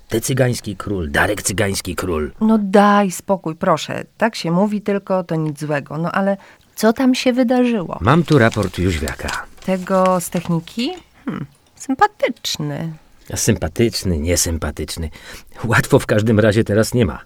Ty 0.08 0.20
cygański 0.20 0.76
król, 0.76 1.10
Darek 1.10 1.42
cygański 1.42 1.96
król. 1.96 2.32
No 2.40 2.58
daj 2.58 3.10
spokój, 3.10 3.56
proszę. 3.56 4.04
Tak 4.18 4.34
się 4.36 4.50
mówi 4.50 4.80
tylko, 4.80 5.24
to 5.24 5.34
nic 5.34 5.60
złego. 5.60 5.98
No 5.98 6.12
ale 6.12 6.36
co 6.74 6.92
tam 6.92 7.14
się 7.14 7.32
wydarzyło? 7.32 7.98
Mam 8.00 8.22
tu 8.22 8.38
raport 8.38 8.78
Jóźwiaka. 8.78 9.46
Tego 9.66 10.20
z 10.20 10.30
techniki? 10.30 10.90
Hmm, 11.24 11.46
sympatyczny. 11.74 12.92
Sympatyczny, 13.34 14.18
niesympatyczny. 14.18 15.10
Łatwo 15.64 15.98
w 15.98 16.06
każdym 16.06 16.40
razie 16.40 16.64
teraz 16.64 16.94
nie 16.94 17.06
ma. 17.06 17.18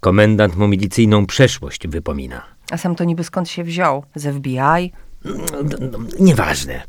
Komendant 0.00 0.56
mu 0.56 0.68
milicyjną 0.68 1.26
przeszłość 1.26 1.88
wypomina. 1.88 2.42
A 2.70 2.76
sam 2.76 2.94
to 2.94 3.04
niby 3.04 3.24
skąd 3.24 3.48
się 3.48 3.64
wziął? 3.64 4.04
Z 4.14 4.36
FBI? 4.36 4.92
No, 5.24 5.98
Nieważne. 6.20 6.82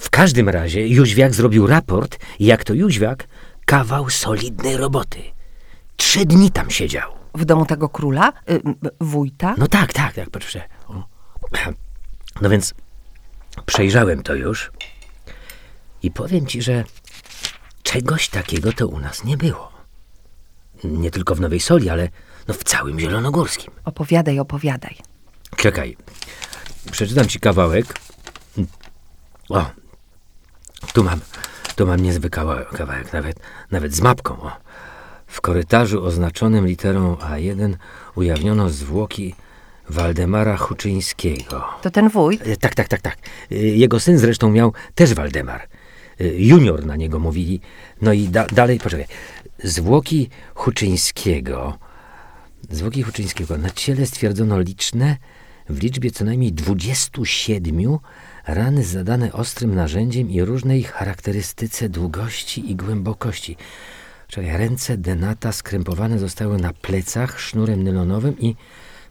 W 0.00 0.10
każdym 0.10 0.48
razie 0.48 0.88
Jóźwiak 0.88 1.34
zrobił 1.34 1.66
raport 1.66 2.18
i 2.38 2.44
jak 2.44 2.64
to 2.64 2.74
Jóźwiak, 2.74 3.28
kawał 3.66 4.10
solidnej 4.10 4.76
roboty. 4.76 5.18
Trzy 5.96 6.26
dni 6.26 6.50
tam 6.50 6.70
siedział. 6.70 7.12
W 7.34 7.44
domu 7.44 7.66
tego 7.66 7.88
króla? 7.88 8.32
Y, 8.50 8.60
wójta? 9.00 9.54
No 9.58 9.66
tak, 9.66 9.92
tak, 9.92 10.14
tak, 10.14 10.30
proszę. 10.30 10.62
No 12.40 12.50
więc 12.50 12.74
przejrzałem 13.66 14.22
to 14.22 14.34
już 14.34 14.70
i 16.02 16.10
powiem 16.10 16.46
ci, 16.46 16.62
że 16.62 16.84
czegoś 17.82 18.28
takiego 18.28 18.72
to 18.72 18.88
u 18.88 19.00
nas 19.00 19.24
nie 19.24 19.36
było. 19.36 19.72
Nie 20.84 21.10
tylko 21.10 21.34
w 21.34 21.40
Nowej 21.40 21.60
Soli, 21.60 21.88
ale 21.88 22.08
no 22.48 22.54
w 22.54 22.64
całym 22.64 23.00
Zielonogórskim. 23.00 23.72
Opowiadaj, 23.84 24.38
opowiadaj. 24.38 24.96
Czekaj, 25.56 25.96
przeczytam 26.90 27.26
ci 27.28 27.40
kawałek. 27.40 27.94
O, 29.48 29.70
tu 30.92 31.04
mam, 31.04 31.20
tu 31.76 31.86
mam 31.86 32.00
niezły 32.00 32.30
kawałek, 32.30 32.68
kawałek 32.68 33.12
nawet, 33.12 33.40
nawet 33.70 33.94
z 33.94 34.00
mapką. 34.00 34.42
O. 34.42 34.52
W 35.26 35.40
korytarzu 35.40 36.04
oznaczonym 36.04 36.66
literą 36.66 37.14
A1 37.14 37.74
ujawniono 38.16 38.68
zwłoki 38.70 39.34
Waldemara 39.88 40.56
Huczyńskiego. 40.56 41.64
To 41.82 41.90
ten 41.90 42.08
wójt? 42.08 42.46
E, 42.46 42.56
Tak, 42.56 42.74
tak, 42.74 42.88
tak, 42.88 43.00
tak. 43.00 43.16
E, 43.50 43.54
Jego 43.56 44.00
syn 44.00 44.18
zresztą 44.18 44.50
miał 44.50 44.72
też 44.94 45.14
Waldemar. 45.14 45.60
E, 46.20 46.24
Junior 46.24 46.86
na 46.86 46.96
niego 46.96 47.18
mówili. 47.18 47.60
No 48.02 48.12
i 48.12 48.28
da, 48.28 48.44
dalej, 48.46 48.78
poczekaj. 48.78 49.06
Zwłoki 49.64 50.28
Huczyńskiego. 50.54 51.78
Zwłoki 52.70 53.02
Huczyńskiego. 53.02 53.58
Na 53.58 53.70
ciele 53.70 54.06
stwierdzono 54.06 54.60
liczne, 54.60 55.16
w 55.68 55.82
liczbie 55.82 56.10
co 56.10 56.24
najmniej 56.24 56.52
27 56.52 57.98
rany 58.46 58.84
zadane 58.84 59.32
ostrym 59.32 59.74
narzędziem 59.74 60.30
i 60.30 60.42
różnej 60.42 60.82
charakterystyce 60.82 61.88
długości 61.88 62.70
i 62.70 62.76
głębokości. 62.76 63.56
Czekaj, 64.28 64.56
ręce 64.56 64.96
Denata 64.98 65.52
skrępowane 65.52 66.18
zostały 66.18 66.58
na 66.58 66.72
plecach 66.72 67.40
sznurem 67.40 67.82
nylonowym 67.82 68.38
i 68.38 68.56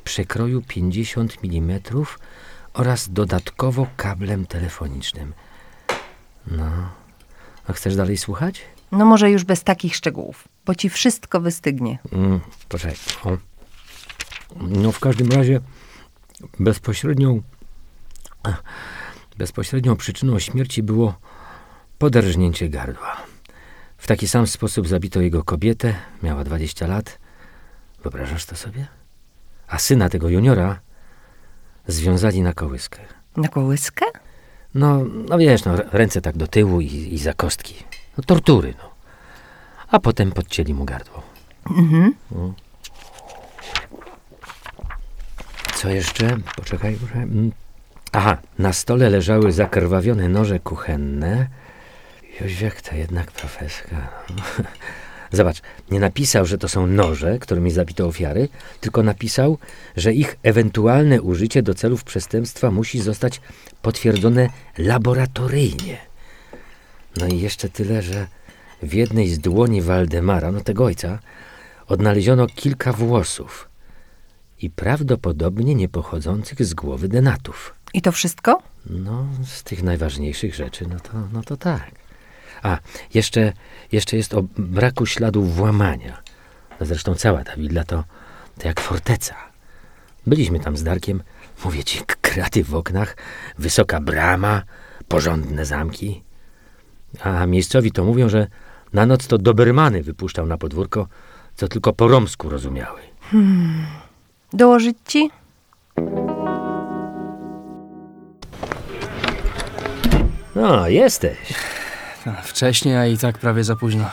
przekroju 0.03 0.61
50 0.67 1.37
mm 1.43 1.79
oraz 2.73 3.09
dodatkowo 3.09 3.87
kablem 3.97 4.45
telefonicznym. 4.45 5.33
No, 6.47 6.89
a 7.67 7.73
chcesz 7.73 7.95
dalej 7.95 8.17
słuchać? 8.17 8.61
No 8.91 9.05
może 9.05 9.31
już 9.31 9.43
bez 9.43 9.63
takich 9.63 9.95
szczegółów, 9.95 10.47
bo 10.69 10.75
ci 10.75 10.89
wszystko 10.89 11.41
wystygnie. 11.41 11.99
Mm, 12.11 12.39
poczekaj. 12.69 12.97
O. 13.23 13.37
No 14.55 14.91
w 14.91 14.99
każdym 14.99 15.31
razie 15.31 15.59
bezpośrednią 16.59 17.41
bezpośrednią 19.37 19.95
przyczyną 19.95 20.39
śmierci 20.39 20.83
było 20.83 21.19
poderżnięcie 21.97 22.69
gardła. 22.69 23.17
W 23.97 24.07
taki 24.07 24.27
sam 24.27 24.47
sposób 24.47 24.87
zabito 24.87 25.21
jego 25.21 25.43
kobietę, 25.43 25.95
miała 26.23 26.43
20 26.43 26.87
lat. 26.87 27.19
Wyobrażasz 28.03 28.45
to 28.45 28.55
sobie? 28.55 28.87
A 29.67 29.79
syna 29.79 30.09
tego 30.09 30.29
juniora 30.29 30.79
związali 31.87 32.41
na 32.41 32.53
kołyskę. 32.53 32.99
Na 33.37 33.47
kołyskę? 33.47 34.05
No, 34.73 35.05
no 35.29 35.37
wiesz, 35.37 35.65
no, 35.65 35.75
ręce 35.91 36.21
tak 36.21 36.37
do 36.37 36.47
tyłu 36.47 36.81
i, 36.81 37.13
i 37.13 37.17
za 37.17 37.33
kostki. 37.33 37.75
No, 38.17 38.23
tortury, 38.23 38.73
no. 38.83 38.88
A 39.91 39.99
potem 39.99 40.31
podcięli 40.31 40.73
mu 40.73 40.85
gardło. 40.85 41.21
Mhm. 41.69 42.13
No. 42.31 42.53
Co 45.75 45.89
jeszcze? 45.89 46.37
Poczekaj, 46.55 46.95
proszę. 46.95 47.15
Mm. 47.15 47.51
Aha, 48.11 48.37
na 48.59 48.73
stole 48.73 49.09
leżały 49.09 49.51
zakrwawione 49.51 50.29
noże 50.29 50.59
kuchenne. 50.59 51.47
Jóźwiak 52.41 52.81
to 52.81 52.95
jednak 52.95 53.31
profeska. 53.31 53.95
Zobacz, 55.31 55.61
nie 55.91 55.99
napisał, 55.99 56.45
że 56.45 56.57
to 56.57 56.69
są 56.69 56.87
noże, 56.87 57.39
którymi 57.39 57.71
zabito 57.71 58.07
ofiary, 58.07 58.49
tylko 58.81 59.03
napisał, 59.03 59.57
że 59.97 60.13
ich 60.13 60.37
ewentualne 60.43 61.21
użycie 61.21 61.61
do 61.63 61.73
celów 61.73 62.03
przestępstwa 62.03 62.71
musi 62.71 63.01
zostać 63.01 63.41
potwierdzone 63.81 64.49
laboratoryjnie. 64.77 65.97
No 67.17 67.27
i 67.27 67.39
jeszcze 67.39 67.69
tyle, 67.69 68.01
że 68.01 68.27
w 68.83 68.93
jednej 68.93 69.29
z 69.29 69.39
dłoni 69.39 69.81
Waldemara, 69.81 70.51
no 70.51 70.61
tego 70.61 70.85
ojca, 70.85 71.19
odnaleziono 71.87 72.47
kilka 72.47 72.93
włosów 72.93 73.69
i 74.61 74.69
prawdopodobnie 74.69 75.75
nie 75.75 75.89
pochodzących 75.89 76.65
z 76.65 76.73
głowy 76.73 77.07
denatów. 77.07 77.75
I 77.93 78.01
to 78.01 78.11
wszystko? 78.11 78.61
No, 78.85 79.25
z 79.45 79.63
tych 79.63 79.83
najważniejszych 79.83 80.55
rzeczy, 80.55 80.85
no 80.87 80.99
to, 80.99 81.11
no 81.33 81.43
to 81.43 81.57
tak. 81.57 81.91
A, 82.63 82.77
jeszcze, 83.13 83.53
jeszcze 83.91 84.17
jest 84.17 84.33
o 84.33 84.43
braku 84.57 85.05
śladów 85.05 85.55
włamania. 85.55 86.21
No 86.79 86.85
zresztą 86.85 87.15
cała 87.15 87.43
ta 87.43 87.55
willa 87.55 87.83
to, 87.83 88.03
to 88.59 88.67
jak 88.67 88.79
forteca. 88.79 89.35
Byliśmy 90.27 90.59
tam 90.59 90.77
z 90.77 90.83
Darkiem, 90.83 91.23
mówię 91.65 91.83
ci, 91.83 91.99
kraty 92.21 92.63
w 92.63 92.75
oknach, 92.75 93.17
wysoka 93.57 93.99
brama, 93.99 94.63
porządne 95.07 95.65
zamki. 95.65 96.23
A 97.23 97.45
miejscowi 97.45 97.91
to 97.91 98.03
mówią, 98.03 98.29
że 98.29 98.47
na 98.93 99.05
noc 99.05 99.27
to 99.27 99.37
dobermany 99.37 100.03
wypuszczał 100.03 100.45
na 100.45 100.57
podwórko, 100.57 101.07
co 101.55 101.67
tylko 101.67 101.93
po 101.93 102.07
romsku 102.07 102.49
rozumiały. 102.49 102.99
Hmm. 103.21 103.85
Dołożyć 104.53 104.97
ci? 105.07 105.29
No, 110.55 110.87
jesteś. 110.87 111.37
Wcześniej, 112.43 112.97
a 112.97 113.05
i 113.05 113.17
tak 113.17 113.37
prawie 113.37 113.63
za 113.63 113.75
późno. 113.75 114.11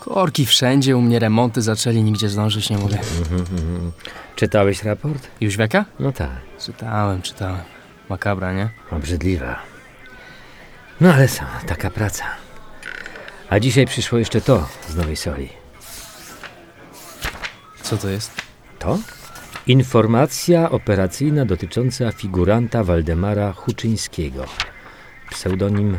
Korki 0.00 0.46
wszędzie, 0.46 0.96
u 0.96 1.00
mnie 1.00 1.18
remonty 1.18 1.62
zaczęli, 1.62 2.02
nigdzie 2.02 2.28
zdążyć 2.28 2.70
nie 2.70 2.78
mogę. 2.78 2.98
Mhm, 3.30 3.92
Czytałeś 4.36 4.82
raport? 4.82 5.28
Jóźwiaka? 5.40 5.84
No 6.00 6.12
tak. 6.12 6.30
Czytałem, 6.60 7.22
czytałem. 7.22 7.60
Makabra, 8.08 8.52
nie? 8.52 8.68
Obrzydliwa. 8.90 9.58
No 11.00 11.12
ale 11.14 11.28
co, 11.28 11.42
taka 11.66 11.90
praca. 11.90 12.24
A 13.54 13.60
dzisiaj 13.60 13.86
przyszło 13.86 14.18
jeszcze 14.18 14.40
to 14.40 14.68
z 14.88 14.96
Nowej 14.96 15.16
Soli. 15.16 15.48
Co 17.82 17.96
to 17.96 18.08
jest? 18.08 18.30
To? 18.78 18.98
Informacja 19.66 20.70
operacyjna 20.70 21.44
dotycząca 21.44 22.12
figuranta 22.12 22.84
Waldemara 22.84 23.52
Huczyńskiego. 23.52 24.44
Pseudonim 25.30 25.98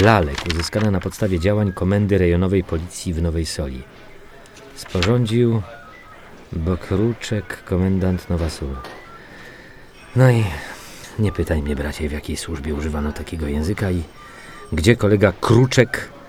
Lalek, 0.00 0.36
uzyskana 0.52 0.90
na 0.90 1.00
podstawie 1.00 1.40
działań 1.40 1.72
Komendy 1.72 2.18
Rejonowej 2.18 2.64
Policji 2.64 3.14
w 3.14 3.22
Nowej 3.22 3.46
Soli. 3.46 3.82
Sporządził 4.74 5.62
Bokruczek, 6.52 7.64
komendant 7.64 8.30
Nowa 8.30 8.50
Sól. 8.50 8.76
No 10.16 10.30
i 10.30 10.44
nie 11.18 11.32
pytaj 11.32 11.62
mnie, 11.62 11.76
bracie, 11.76 12.08
w 12.08 12.12
jakiej 12.12 12.36
służbie 12.36 12.74
używano 12.74 13.12
takiego 13.12 13.46
języka 13.46 13.90
i 13.90 14.02
gdzie 14.72 14.96
kolega 14.96 15.32
Kruczek 15.40 16.19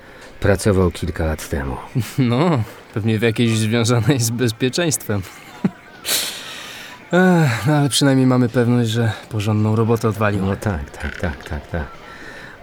pracował 0.42 0.92
kilka 0.92 1.26
lat 1.26 1.50
temu. 1.50 1.78
No, 2.18 2.64
pewnie 2.94 3.20
w 3.20 3.22
jakiejś 3.22 3.58
związanej 3.58 4.20
z 4.20 4.30
bezpieczeństwem. 4.30 5.22
Ech, 7.12 7.68
no 7.68 7.74
ale 7.74 7.90
przynajmniej 7.90 8.28
mamy 8.28 8.50
pewność, 8.50 8.90
że 8.90 9.12
porządną 9.30 9.76
robotę 9.76 10.10
odwalił. 10.10 10.46
No 10.46 10.56
tak, 10.56 10.90
tak, 10.90 11.20
tak, 11.20 11.44
tak, 11.44 11.68
tak. 11.68 11.88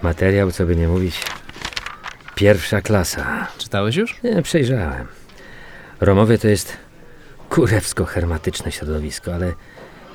Materiał, 0.03 0.53
co 0.53 0.67
by 0.67 0.77
nie 0.77 0.89
mówić, 0.89 1.23
pierwsza 2.35 2.81
klasa. 2.81 3.47
Czytałeś 3.59 3.97
już? 3.97 4.23
Nie, 4.23 4.43
przejrzałem. 4.43 5.07
Romowie 6.01 6.39
to 6.39 6.49
jest 6.49 6.77
kurewsko-hermatyczne 7.51 8.71
środowisko, 8.71 9.35
ale 9.35 9.53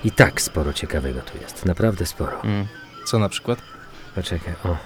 i 0.03 0.11
tak 0.11 0.41
sporo 0.41 0.73
ciekawego 0.73 1.21
tu 1.21 1.37
jest. 1.41 1.65
Naprawdę 1.65 2.05
sporo. 2.05 2.43
Mm. 2.43 2.67
Co 3.05 3.19
na 3.19 3.29
przykład? 3.29 3.59
Poczekaj, 4.15 4.53
o. 4.63 4.77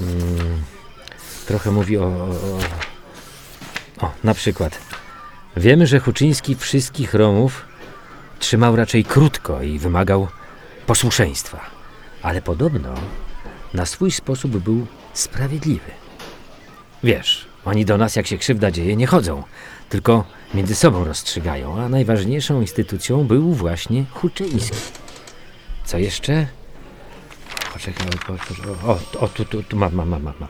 Mm, 0.00 0.62
trochę 1.52 1.70
mówi 1.70 1.98
o, 1.98 2.04
o, 2.04 2.28
o... 2.30 2.58
O, 4.06 4.12
na 4.24 4.34
przykład. 4.34 4.78
Wiemy, 5.56 5.86
że 5.86 6.00
Huczyński 6.00 6.56
wszystkich 6.56 7.14
Romów 7.14 7.66
trzymał 8.38 8.76
raczej 8.76 9.04
krótko 9.04 9.62
i 9.62 9.78
wymagał 9.78 10.28
posłuszeństwa. 10.86 11.60
Ale 12.22 12.42
podobno 12.42 12.94
na 13.74 13.86
swój 13.86 14.10
sposób 14.10 14.58
był 14.58 14.86
sprawiedliwy. 15.14 15.90
Wiesz, 17.04 17.48
oni 17.64 17.84
do 17.84 17.98
nas, 17.98 18.16
jak 18.16 18.26
się 18.26 18.38
krzywda 18.38 18.70
dzieje, 18.70 18.96
nie 18.96 19.06
chodzą, 19.06 19.42
tylko 19.88 20.24
między 20.54 20.74
sobą 20.74 21.04
rozstrzygają, 21.04 21.80
a 21.80 21.88
najważniejszą 21.88 22.60
instytucją 22.60 23.24
był 23.24 23.52
właśnie 23.52 24.04
Huczyński. 24.10 24.76
Co 25.84 25.98
jeszcze? 25.98 26.46
Poczekaj, 27.72 28.06
o, 28.86 28.92
o, 28.92 28.98
o, 29.20 29.28
tu, 29.28 29.44
tu, 29.44 29.62
tu 29.62 29.76
mam, 29.76 29.94
mam, 29.94 30.08
mam, 30.08 30.22
mam. 30.22 30.48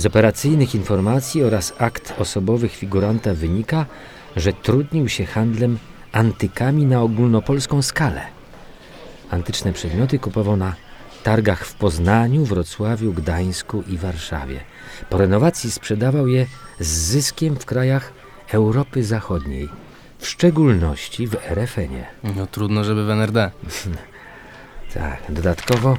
Z 0.00 0.06
operacyjnych 0.06 0.74
informacji 0.74 1.44
oraz 1.44 1.72
akt 1.78 2.14
osobowych 2.18 2.72
figuranta 2.72 3.34
wynika, 3.34 3.86
że 4.36 4.52
trudnił 4.52 5.08
się 5.08 5.26
handlem 5.26 5.78
antykami 6.12 6.86
na 6.86 7.02
ogólnopolską 7.02 7.82
skalę. 7.82 8.22
Antyczne 9.30 9.72
przedmioty 9.72 10.18
kupował 10.18 10.56
na 10.56 10.74
targach 11.22 11.66
w 11.66 11.74
Poznaniu, 11.74 12.44
Wrocławiu, 12.44 13.12
Gdańsku 13.12 13.82
i 13.88 13.98
Warszawie. 13.98 14.60
Po 15.10 15.18
renowacji 15.18 15.70
sprzedawał 15.70 16.28
je 16.28 16.46
z 16.78 16.88
zyskiem 16.88 17.56
w 17.56 17.66
krajach 17.66 18.12
Europy 18.52 19.04
Zachodniej, 19.04 19.68
w 20.18 20.26
szczególności 20.26 21.26
w 21.26 21.34
RFN-ie. 21.34 22.06
No 22.36 22.46
trudno, 22.46 22.84
żeby 22.84 23.04
w 23.04 23.10
NRD. 23.10 23.50
Tak, 24.94 25.22
dodatkowo 25.28 25.96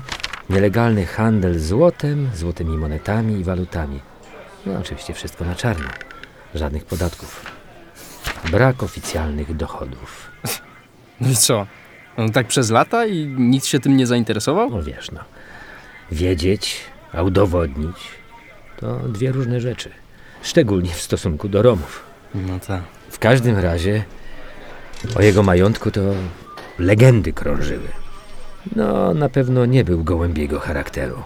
nielegalny 0.52 1.06
handel 1.06 1.60
złotem, 1.60 2.30
złotymi 2.36 2.78
monetami 2.78 3.40
i 3.40 3.44
walutami. 3.44 4.00
No 4.66 4.80
oczywiście 4.80 5.14
wszystko 5.14 5.46
na 5.46 5.56
czarno. 5.56 5.90
Żadnych 6.56 6.86
podatków. 6.86 7.46
Brak 8.52 8.84
oficjalnych 8.84 9.56
dochodów. 9.56 10.32
No 11.22 11.30
i 11.30 11.36
co? 11.36 11.68
On 12.18 12.32
tak 12.32 12.48
przez 12.48 12.70
lata 12.70 13.06
i 13.06 13.28
nic 13.28 13.66
się 13.66 13.80
tym 13.80 13.98
nie 13.98 14.08
zainteresował? 14.08 14.70
No 14.70 14.84
wiesz, 14.84 15.12
no. 15.12 15.20
Wiedzieć, 16.12 16.80
a 17.14 17.22
udowodnić 17.22 17.98
to 18.80 19.00
dwie 19.00 19.32
różne 19.32 19.62
rzeczy. 19.62 19.92
Szczególnie 20.42 20.90
w 20.90 21.02
stosunku 21.02 21.50
do 21.50 21.62
Romów. 21.62 22.04
No 22.36 22.60
tak. 22.60 22.82
W 23.10 23.20
każdym 23.20 23.58
razie 23.58 24.04
o 25.16 25.22
jego 25.22 25.44
majątku 25.44 25.92
to 25.92 26.02
legendy 26.80 27.34
krążyły. 27.34 28.01
No, 28.76 29.14
na 29.14 29.30
pewno 29.30 29.66
nie 29.66 29.84
był 29.84 30.04
gołębiego 30.04 30.60
charakteru. 30.60 31.24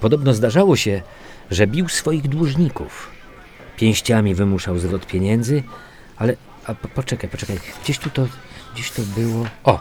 Podobno 0.00 0.34
zdarzało 0.34 0.76
się, 0.76 1.02
że 1.50 1.66
bił 1.66 1.88
swoich 1.88 2.28
dłużników. 2.28 3.10
Pięściami 3.76 4.34
wymuszał 4.34 4.78
zwrot 4.78 5.06
pieniędzy, 5.06 5.62
ale... 6.16 6.36
A, 6.66 6.74
po, 6.74 6.88
poczekaj, 6.88 7.30
poczekaj. 7.30 7.58
Gdzieś 7.82 7.98
tu 7.98 8.10
to... 8.10 8.26
Gdzieś 8.74 8.90
to 8.90 9.02
było... 9.02 9.46
O! 9.64 9.80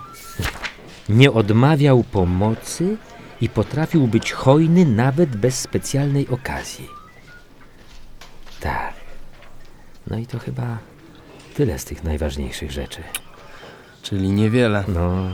nie 1.10 1.32
odmawiał 1.32 2.04
pomocy 2.04 2.98
i 3.42 3.50
potrafił 3.50 4.08
być 4.08 4.32
hojny 4.32 4.86
nawet 4.86 5.36
bez 5.36 5.60
specjalnej 5.60 6.28
okazji. 6.28 6.90
Tak. 8.60 8.94
No 10.08 10.18
i 10.18 10.26
to 10.28 10.40
chyba 10.40 10.78
tyle 11.56 11.80
z 11.80 11.86
tych 11.86 12.04
najważniejszych 12.04 12.72
rzeczy. 12.72 13.04
Czyli 14.02 14.30
niewiele. 14.30 14.84
No, 14.88 15.30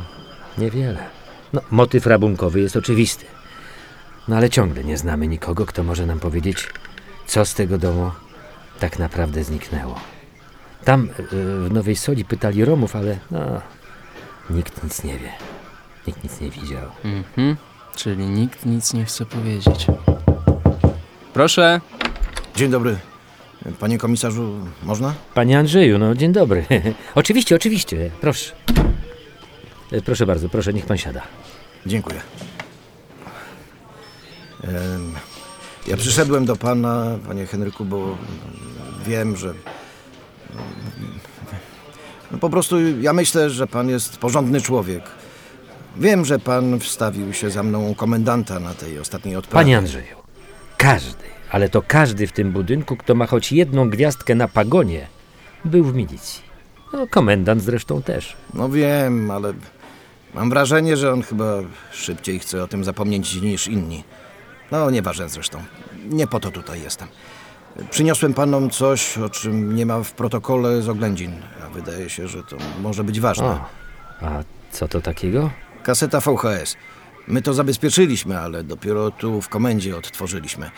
niewiele. 0.58 1.04
No, 1.56 1.62
motyw 1.72 2.06
rabunkowy 2.06 2.62
jest 2.62 2.76
oczywisty. 2.76 3.26
No 4.28 4.36
ale 4.36 4.50
ciągle 4.50 4.84
nie 4.84 4.98
znamy 4.98 5.28
nikogo, 5.28 5.66
kto 5.66 5.84
może 5.84 6.06
nam 6.06 6.20
powiedzieć, 6.20 6.68
co 7.28 7.46
z 7.46 7.54
tego 7.54 7.78
domu 7.78 8.12
tak 8.80 9.00
naprawdę 9.00 9.44
zniknęło. 9.44 10.00
Tam 10.84 11.10
y, 11.20 11.24
w 11.30 11.68
Nowej 11.72 11.96
Soli 11.96 12.26
pytali 12.26 12.66
Romów, 12.66 12.96
ale 12.96 13.18
no, 13.32 13.62
nikt 14.50 14.84
nic 14.84 15.04
nie 15.04 15.18
wie. 15.20 15.30
Nikt 16.08 16.24
nic 16.24 16.42
nie 16.42 16.50
widział. 16.50 16.92
Mhm. 17.04 17.56
Czyli 17.96 18.26
nikt 18.26 18.66
nic 18.66 18.94
nie 18.94 19.06
chce 19.06 19.26
powiedzieć. 19.26 19.88
Proszę. 21.34 21.82
Dzień 22.56 22.72
dobry. 22.72 22.98
Panie 23.80 23.98
komisarzu, 23.98 24.60
można? 24.84 25.14
Panie 25.34 25.60
Andrzeju, 25.60 25.98
no 25.98 26.16
dzień 26.16 26.32
dobry. 26.32 26.66
oczywiście, 27.16 27.56
oczywiście, 27.56 28.12
proszę. 28.22 28.56
E, 29.92 30.02
Proszę 30.02 30.26
bardzo, 30.26 30.50
proszę, 30.50 30.74
niech 30.74 30.86
pan 30.86 30.98
siada. 30.98 31.22
Dziękuję. 31.86 32.22
Ja 35.88 35.98
przyszedłem 35.98 36.46
do 36.46 36.56
pana, 36.56 37.18
panie 37.28 37.46
Henryku, 37.46 37.86
bo 37.86 38.18
wiem, 39.08 39.36
że. 39.38 39.54
No 42.32 42.38
po 42.38 42.50
prostu 42.50 42.76
ja 43.02 43.14
myślę, 43.14 43.50
że 43.50 43.68
pan 43.68 43.90
jest 43.90 44.18
porządny 44.18 44.62
człowiek. 44.62 45.04
Wiem, 45.98 46.26
że 46.26 46.40
pan 46.40 46.80
wstawił 46.80 47.34
się 47.34 47.50
za 47.50 47.64
mną 47.64 47.96
komendanta 47.96 48.60
na 48.60 48.74
tej 48.74 49.00
ostatniej 49.00 49.36
odprawie. 49.36 49.64
Panie 49.64 49.78
Andrzeju, 49.78 50.16
każdy, 50.78 51.24
ale 51.52 51.70
to 51.70 51.82
każdy 51.82 52.28
w 52.28 52.32
tym 52.32 52.52
budynku, 52.52 52.98
kto 52.98 53.16
ma 53.16 53.26
choć 53.28 53.52
jedną 53.52 53.90
gwiazdkę 53.90 54.36
na 54.36 54.48
pagonie, 54.48 55.08
był 55.66 55.84
w 55.84 55.96
milicji. 55.96 56.42
No, 56.94 57.08
komendant 57.08 57.62
zresztą 57.64 58.02
też. 58.02 58.36
No 58.54 58.70
wiem, 58.70 59.32
ale 59.32 59.54
mam 60.36 60.50
wrażenie, 60.50 60.98
że 60.98 61.14
on 61.14 61.22
chyba 61.22 61.46
szybciej 61.92 62.40
chce 62.40 62.64
o 62.64 62.68
tym 62.68 62.84
zapomnieć 62.84 63.42
niż 63.42 63.68
inni. 63.68 64.04
No, 64.72 64.90
nieważne 64.92 65.30
zresztą. 65.30 65.64
Nie 66.10 66.28
po 66.28 66.40
to 66.40 66.52
tutaj 66.52 66.82
jestem. 66.82 67.08
Przyniosłem 67.90 68.34
panom 68.34 68.70
coś, 68.70 69.18
o 69.18 69.30
czym 69.30 69.76
nie 69.76 69.86
ma 69.86 70.04
w 70.04 70.12
protokole 70.12 70.82
z 70.82 70.90
oględzin, 70.90 71.32
a 71.66 71.70
wydaje 71.70 72.10
się, 72.10 72.28
że 72.28 72.44
to 72.44 72.58
może 72.82 73.04
być 73.04 73.20
ważne. 73.20 73.46
O, 73.46 73.66
a 74.22 74.44
co 74.72 74.88
to 74.88 75.02
takiego? 75.02 75.50
Kaseta 75.84 76.20
VHS. 76.20 76.76
My 77.28 77.42
to 77.42 77.54
zabezpieczyliśmy, 77.54 78.40
ale 78.40 78.64
dopiero 78.64 79.12
tu 79.12 79.42
w 79.42 79.50
komendzie 79.50 79.98
odtworzyliśmy. 79.98 80.72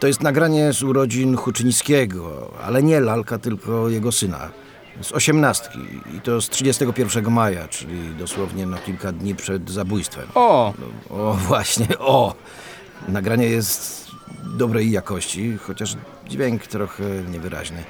To 0.00 0.06
jest 0.06 0.22
nagranie 0.22 0.72
z 0.72 0.82
urodzin 0.82 1.36
Huczyńskiego, 1.36 2.52
ale 2.64 2.82
nie 2.82 3.00
lalka, 3.00 3.38
tylko 3.38 3.88
jego 3.88 4.12
syna. 4.12 4.50
Z 5.02 5.12
osiemnastki 5.12 5.78
i 6.16 6.20
to 6.20 6.40
z 6.40 6.48
31 6.48 7.30
maja, 7.30 7.68
czyli 7.68 8.14
dosłownie 8.18 8.66
na 8.66 8.78
kilka 8.78 9.12
dni 9.12 9.34
przed 9.34 9.70
zabójstwem. 9.70 10.26
O! 10.34 10.74
O, 11.10 11.34
właśnie, 11.34 11.86
o! 11.98 12.34
Nagranie 13.08 13.46
jest 13.46 14.08
dobrej 14.56 14.90
jakości, 14.90 15.56
chociaż 15.62 15.96
dźwięk 16.28 16.66
trochę 16.66 17.04
niewyraźny. 17.30 17.84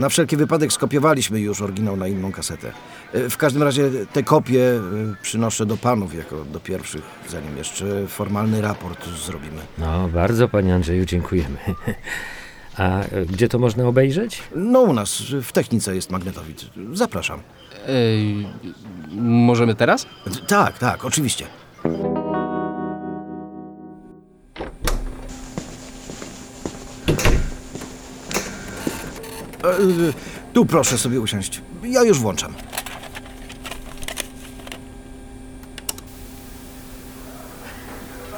Na 0.00 0.08
wszelki 0.08 0.36
wypadek 0.36 0.72
skopiowaliśmy 0.72 1.40
już 1.40 1.62
oryginał 1.62 1.96
na 1.96 2.06
inną 2.08 2.32
kasetę. 2.32 2.72
E, 3.12 3.30
W 3.30 3.36
każdym 3.36 3.62
razie 3.62 3.90
te 4.12 4.22
kopie 4.22 4.60
e, 4.62 4.80
przynoszę 5.22 5.66
do 5.66 5.76
panów 5.76 6.14
jako 6.14 6.44
do 6.44 6.60
pierwszych, 6.60 7.02
zanim 7.28 7.56
jeszcze 7.56 8.06
formalny 8.06 8.60
raport 8.60 9.08
zrobimy. 9.08 9.60
No, 9.78 10.08
bardzo 10.08 10.48
panie 10.48 10.74
Andrzeju, 10.74 11.04
dziękujemy. 11.04 11.58
A 12.78 13.00
e, 13.00 13.26
gdzie 13.26 13.48
to 13.48 13.58
można 13.58 13.84
obejrzeć? 13.84 14.42
No 14.56 14.80
u 14.80 14.92
nas 14.92 15.22
w 15.42 15.52
technice 15.52 15.94
jest 15.94 16.10
magnetowid. 16.10 16.64
Zapraszam. 16.92 17.40
Ej, 17.88 18.46
możemy 19.20 19.74
teraz? 19.74 20.06
Tak, 20.46 20.78
tak, 20.78 21.04
oczywiście. 21.04 21.46
E, 29.64 30.12
Tu 30.52 30.66
proszę 30.66 30.98
sobie 30.98 31.20
usiąść. 31.20 31.62
Ja 31.82 32.02
już 32.02 32.18
włączam. 32.18 32.54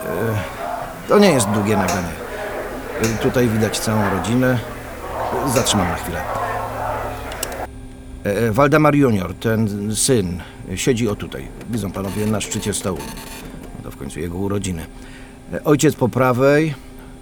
E, 0.06 1.08
To 1.08 1.18
nie 1.18 1.30
jest 1.30 1.48
długie 1.48 1.76
nagranie. 1.76 2.29
E, 3.02 3.06
Tutaj 3.22 3.48
widać 3.48 3.78
całą 3.78 4.10
rodzinę. 4.10 4.58
E, 5.46 5.50
Zatrzymam 5.50 5.88
na 5.88 5.94
chwilę. 5.96 6.20
E, 8.24 8.50
Waldemar 8.52 8.94
Junior, 8.94 9.34
ten 9.34 9.90
syn, 9.96 10.40
siedzi 10.76 11.08
o 11.08 11.14
tutaj. 11.16 11.48
Widzą 11.70 11.92
panowie 11.92 12.26
na 12.26 12.40
szczycie 12.40 12.74
stołu. 12.74 12.98
To 13.82 13.90
w 13.90 13.96
końcu 13.96 14.20
jego 14.20 14.38
urodziny. 14.38 14.86
E, 15.52 15.64
Ojciec 15.64 15.94
po 15.96 16.08
prawej, 16.08 16.74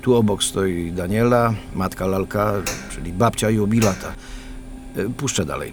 tu 0.03 0.14
obok 0.14 0.43
stoi 0.45 0.93
Daniela, 0.93 1.55
matka 1.75 2.07
Lalka, 2.07 2.53
czyli 2.91 3.12
babcia 3.12 3.51
jubilata. 3.51 4.12
E, 4.97 5.09
Puszczę 5.17 5.45
dalej. 5.45 5.73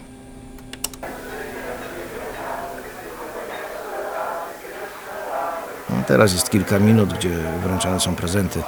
No, 5.89 5.95
teraz 6.07 6.33
jest 6.33 6.49
kilka 6.49 6.79
minut, 6.79 7.13
gdzie 7.13 7.29
wręczane 7.63 7.99
są 7.99 8.15
prezenty. 8.15 8.63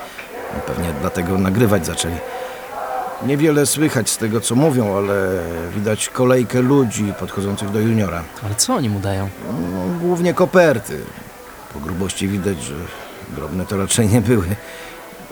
Pewnie 0.68 0.94
dlatego 1.02 1.38
nagrywać 1.38 1.86
zaczęli. 1.86 2.16
Niewiele 3.26 3.66
słychać 3.66 4.10
z 4.10 4.18
tego, 4.18 4.42
co 4.42 4.56
mówią, 4.56 4.98
ale 4.98 5.44
widać 5.76 6.10
kolejkę 6.10 6.62
ludzi 6.62 7.14
podchodzących 7.20 7.72
do 7.72 7.80
juniora. 7.80 8.24
Ale 8.44 8.56
co 8.56 8.76
oni 8.76 8.90
mu 8.90 9.00
dają? 9.00 9.30
No, 9.48 10.00
głównie 10.00 10.34
koperty. 10.34 11.00
Po 11.74 11.80
grubości 11.80 12.28
widać, 12.28 12.64
że 12.64 12.74
drobne 13.36 13.66
to 13.66 13.78
raczej 13.78 14.08
nie 14.08 14.22
były. 14.22 14.46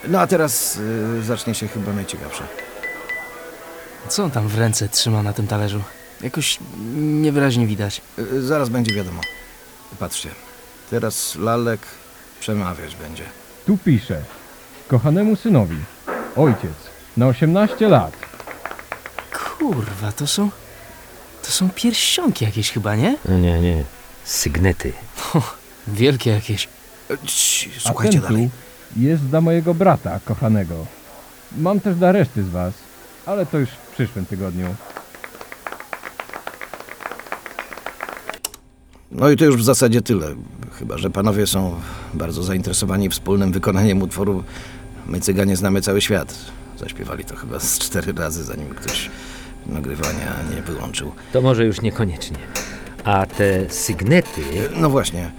No 0.07 0.19
a 0.19 0.27
teraz 0.27 0.77
y, 1.19 1.23
zacznie 1.23 1.55
się 1.55 1.67
chyba 1.67 1.93
najciekawsze. 1.93 2.43
Co 4.07 4.23
on 4.23 4.31
tam 4.31 4.47
w 4.47 4.57
ręce 4.57 4.89
trzyma 4.89 5.23
na 5.23 5.33
tym 5.33 5.47
talerzu? 5.47 5.81
Jakoś 6.21 6.59
niewyraźnie 6.95 7.67
widać. 7.67 8.01
Y, 8.19 8.41
zaraz 8.41 8.69
będzie 8.69 8.95
wiadomo. 8.95 9.21
Patrzcie, 9.99 10.29
teraz 10.89 11.35
Lalek 11.35 11.79
przemawiać 12.39 12.95
będzie. 12.95 13.23
Tu 13.65 13.77
pisze. 13.77 14.21
Kochanemu 14.87 15.35
synowi. 15.35 15.77
Ojciec. 16.35 16.73
Na 17.17 17.27
18 17.27 17.89
lat. 17.89 18.13
Kurwa, 19.33 20.11
to 20.11 20.27
są... 20.27 20.49
To 21.43 21.51
są 21.51 21.69
pierścionki 21.69 22.45
jakieś 22.45 22.71
chyba, 22.71 22.95
nie? 22.95 23.17
No 23.25 23.37
nie, 23.37 23.61
nie. 23.61 23.83
Sygnety. 24.23 24.93
Wielkie 25.87 26.31
jakieś. 26.31 26.67
A 27.85 27.93
ten 27.93 28.21
tu 28.21 28.49
jest 28.95 29.23
dla 29.23 29.41
mojego 29.41 29.73
brata 29.73 30.19
kochanego. 30.25 30.85
Mam 31.57 31.79
też 31.79 31.95
dla 31.95 32.11
reszty 32.11 32.43
z 32.43 32.49
was, 32.49 32.73
ale 33.25 33.45
to 33.45 33.57
już 33.57 33.69
w 33.69 33.93
przyszłym 33.93 34.25
tygodniu. 34.25 34.75
No 39.17 39.29
i 39.29 39.37
to 39.37 39.45
już 39.45 39.55
w 39.57 39.63
zasadzie 39.63 40.01
tyle. 40.01 40.27
Chyba, 40.71 40.97
że 40.97 41.09
panowie 41.09 41.47
są 41.47 41.75
bardzo 42.13 42.43
zainteresowani 42.43 43.09
wspólnym 43.09 43.51
wykonaniem 43.51 44.01
utworu 44.01 44.43
My 45.07 45.19
Cyganie 45.19 45.55
znamy 45.55 45.81
cały 45.81 46.01
świat. 46.01 46.35
Zaśpiewali 46.79 47.25
to 47.25 47.35
chyba 47.35 47.59
z 47.59 47.79
cztery 47.79 48.13
razy, 48.13 48.43
zanim 48.43 48.67
ktoś 48.67 49.09
nagrywania 49.67 50.35
nie 50.55 50.61
wyłączył. 50.61 51.11
To 51.33 51.41
może 51.41 51.65
już 51.65 51.81
niekoniecznie. 51.81 52.37
A 53.03 53.25
te 53.25 53.69
sygnety... 53.69 54.41
No 54.77 54.89
właśnie. 54.89 55.31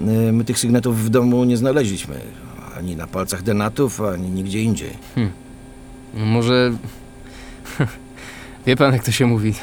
Y, 0.00 0.32
My 0.32 0.44
tych 0.44 0.58
sygnetów 0.58 1.04
w 1.04 1.08
domu 1.08 1.44
nie 1.44 1.56
znaleźliśmy. 1.56 2.20
Ani 2.78 2.96
na 2.96 3.06
palcach 3.06 3.42
denatów, 3.42 4.00
ani 4.00 4.30
nigdzie 4.30 4.62
indziej. 4.62 4.90
Hmm. 5.14 5.32
Może... 6.14 6.72
Wie 8.66 8.76
pan, 8.76 8.92
jak 8.92 9.04
to 9.04 9.12
się 9.12 9.26
mówi? 9.26 9.54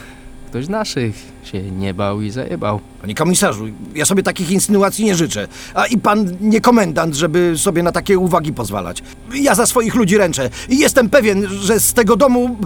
Ktoś 0.55 0.65
z 0.65 0.69
naszych 0.69 1.15
się 1.43 1.61
nie 1.61 1.93
bał 1.93 2.21
i 2.21 2.31
zajebał. 2.31 2.79
Panie 3.01 3.15
komisarzu, 3.15 3.65
ja 3.95 4.05
sobie 4.05 4.23
takich 4.23 4.51
insynuacji 4.51 5.05
nie 5.05 5.15
życzę. 5.15 5.47
A 5.73 5.85
i 5.85 5.97
pan 5.97 6.37
nie 6.41 6.61
komendant, 6.61 7.15
żeby 7.15 7.53
sobie 7.57 7.83
na 7.83 7.91
takie 7.91 8.19
uwagi 8.19 8.53
pozwalać. 8.53 9.03
Ja 9.33 9.55
za 9.55 9.65
swoich 9.65 9.95
ludzi 9.95 10.17
ręczę. 10.17 10.49
I 10.69 10.77
jestem 10.79 11.09
pewien, 11.09 11.47
że 11.47 11.79
z 11.79 11.93
tego 11.93 12.15
domu 12.15 12.57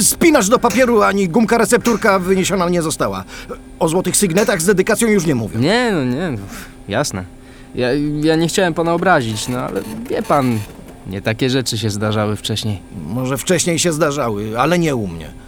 spinacz 0.00 0.48
do 0.48 0.58
papieru 0.58 1.02
ani 1.02 1.28
gumka 1.28 1.58
recepturka 1.58 2.18
wyniesiona 2.18 2.68
nie 2.68 2.82
została. 2.82 3.24
O 3.78 3.88
złotych 3.88 4.16
sygnetach 4.16 4.62
z 4.62 4.66
dedykacją 4.66 5.08
już 5.08 5.26
nie 5.26 5.34
mówię. 5.34 5.58
Nie, 5.58 5.90
no 5.92 6.04
nie, 6.04 6.30
no, 6.30 6.38
jasne. 6.88 7.24
Ja, 7.74 7.88
ja 8.20 8.36
nie 8.36 8.48
chciałem 8.48 8.74
pana 8.74 8.94
obrazić, 8.94 9.48
no 9.48 9.58
ale 9.58 9.82
wie 10.10 10.22
pan, 10.22 10.58
nie 11.06 11.22
takie 11.22 11.50
rzeczy 11.50 11.78
się 11.78 11.90
zdarzały 11.90 12.36
wcześniej. 12.36 12.78
Może 13.06 13.38
wcześniej 13.38 13.78
się 13.78 13.92
zdarzały, 13.92 14.60
ale 14.60 14.78
nie 14.78 14.96
u 14.96 15.06
mnie. 15.06 15.47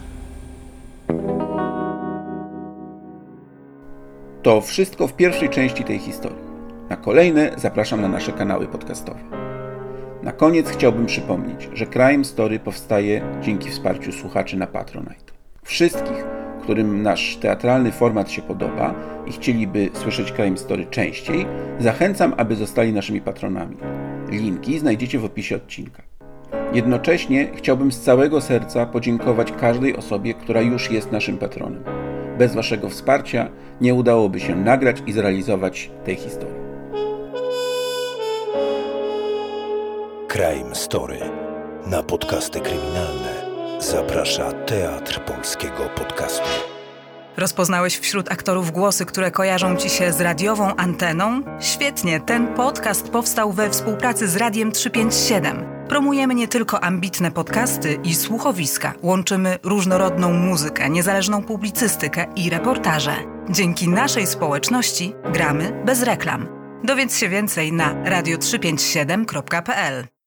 To 4.42 4.60
wszystko 4.60 5.06
w 5.06 5.16
pierwszej 5.16 5.48
części 5.48 5.84
tej 5.84 5.98
historii. 5.98 6.50
Na 6.90 6.96
kolejne 6.96 7.50
zapraszam 7.56 8.00
na 8.00 8.08
nasze 8.08 8.32
kanały 8.32 8.66
podcastowe. 8.66 9.20
Na 10.22 10.32
koniec 10.32 10.68
chciałbym 10.68 11.06
przypomnieć, 11.06 11.68
że 11.72 11.86
Crime 11.86 12.24
Story 12.24 12.58
powstaje 12.58 13.22
dzięki 13.42 13.70
wsparciu 13.70 14.12
słuchaczy 14.12 14.56
na 14.56 14.66
Patronite. 14.66 15.32
Wszystkich, 15.62 16.24
którym 16.62 17.02
nasz 17.02 17.36
teatralny 17.36 17.92
format 17.92 18.30
się 18.30 18.42
podoba 18.42 18.94
i 19.26 19.32
chcieliby 19.32 19.90
słyszeć 19.92 20.32
Crime 20.32 20.56
Story 20.56 20.86
częściej, 20.86 21.46
zachęcam, 21.78 22.34
aby 22.36 22.56
zostali 22.56 22.92
naszymi 22.92 23.20
patronami. 23.20 23.76
Linki 24.30 24.78
znajdziecie 24.78 25.18
w 25.18 25.24
opisie 25.24 25.56
odcinka. 25.56 26.02
Jednocześnie 26.72 27.48
chciałbym 27.54 27.92
z 27.92 28.00
całego 28.00 28.40
serca 28.40 28.86
podziękować 28.86 29.52
każdej 29.52 29.96
osobie, 29.96 30.34
która 30.34 30.60
już 30.60 30.90
jest 30.90 31.12
naszym 31.12 31.38
patronem. 31.38 31.99
Bez 32.40 32.54
Waszego 32.54 32.88
wsparcia 32.88 33.48
nie 33.80 33.94
udałoby 33.94 34.40
się 34.40 34.56
nagrać 34.56 34.96
i 35.06 35.12
zrealizować 35.12 35.90
tej 36.04 36.16
historii. 36.16 36.60
Crime 40.28 40.74
Story. 40.74 41.18
Na 41.86 42.02
podcasty 42.02 42.60
kryminalne 42.60 43.46
zaprasza 43.80 44.52
Teatr 44.52 45.20
Polskiego 45.20 45.88
Podcastu. 45.96 46.48
Rozpoznałeś 47.36 47.98
wśród 47.98 48.32
aktorów 48.32 48.70
głosy, 48.70 49.06
które 49.06 49.30
kojarzą 49.30 49.76
ci 49.76 49.90
się 49.90 50.12
z 50.12 50.20
radiową 50.20 50.76
anteną? 50.76 51.42
Świetnie, 51.60 52.20
ten 52.20 52.54
podcast 52.54 53.08
powstał 53.08 53.52
we 53.52 53.70
współpracy 53.70 54.28
z 54.28 54.36
Radiem 54.36 54.72
357. 54.72 55.79
Promujemy 55.90 56.34
nie 56.34 56.48
tylko 56.48 56.84
ambitne 56.84 57.30
podcasty 57.30 57.98
i 58.04 58.14
słuchowiska, 58.14 58.94
łączymy 59.02 59.58
różnorodną 59.62 60.32
muzykę, 60.32 60.90
niezależną 60.90 61.42
publicystykę 61.42 62.26
i 62.36 62.50
reportaże. 62.50 63.14
Dzięki 63.48 63.88
naszej 63.88 64.26
społeczności 64.26 65.14
gramy 65.32 65.82
bez 65.84 66.02
reklam. 66.02 66.48
Dowiedz 66.84 67.16
się 67.16 67.28
więcej 67.28 67.72
na 67.72 68.04
radio357.pl. 68.04 70.19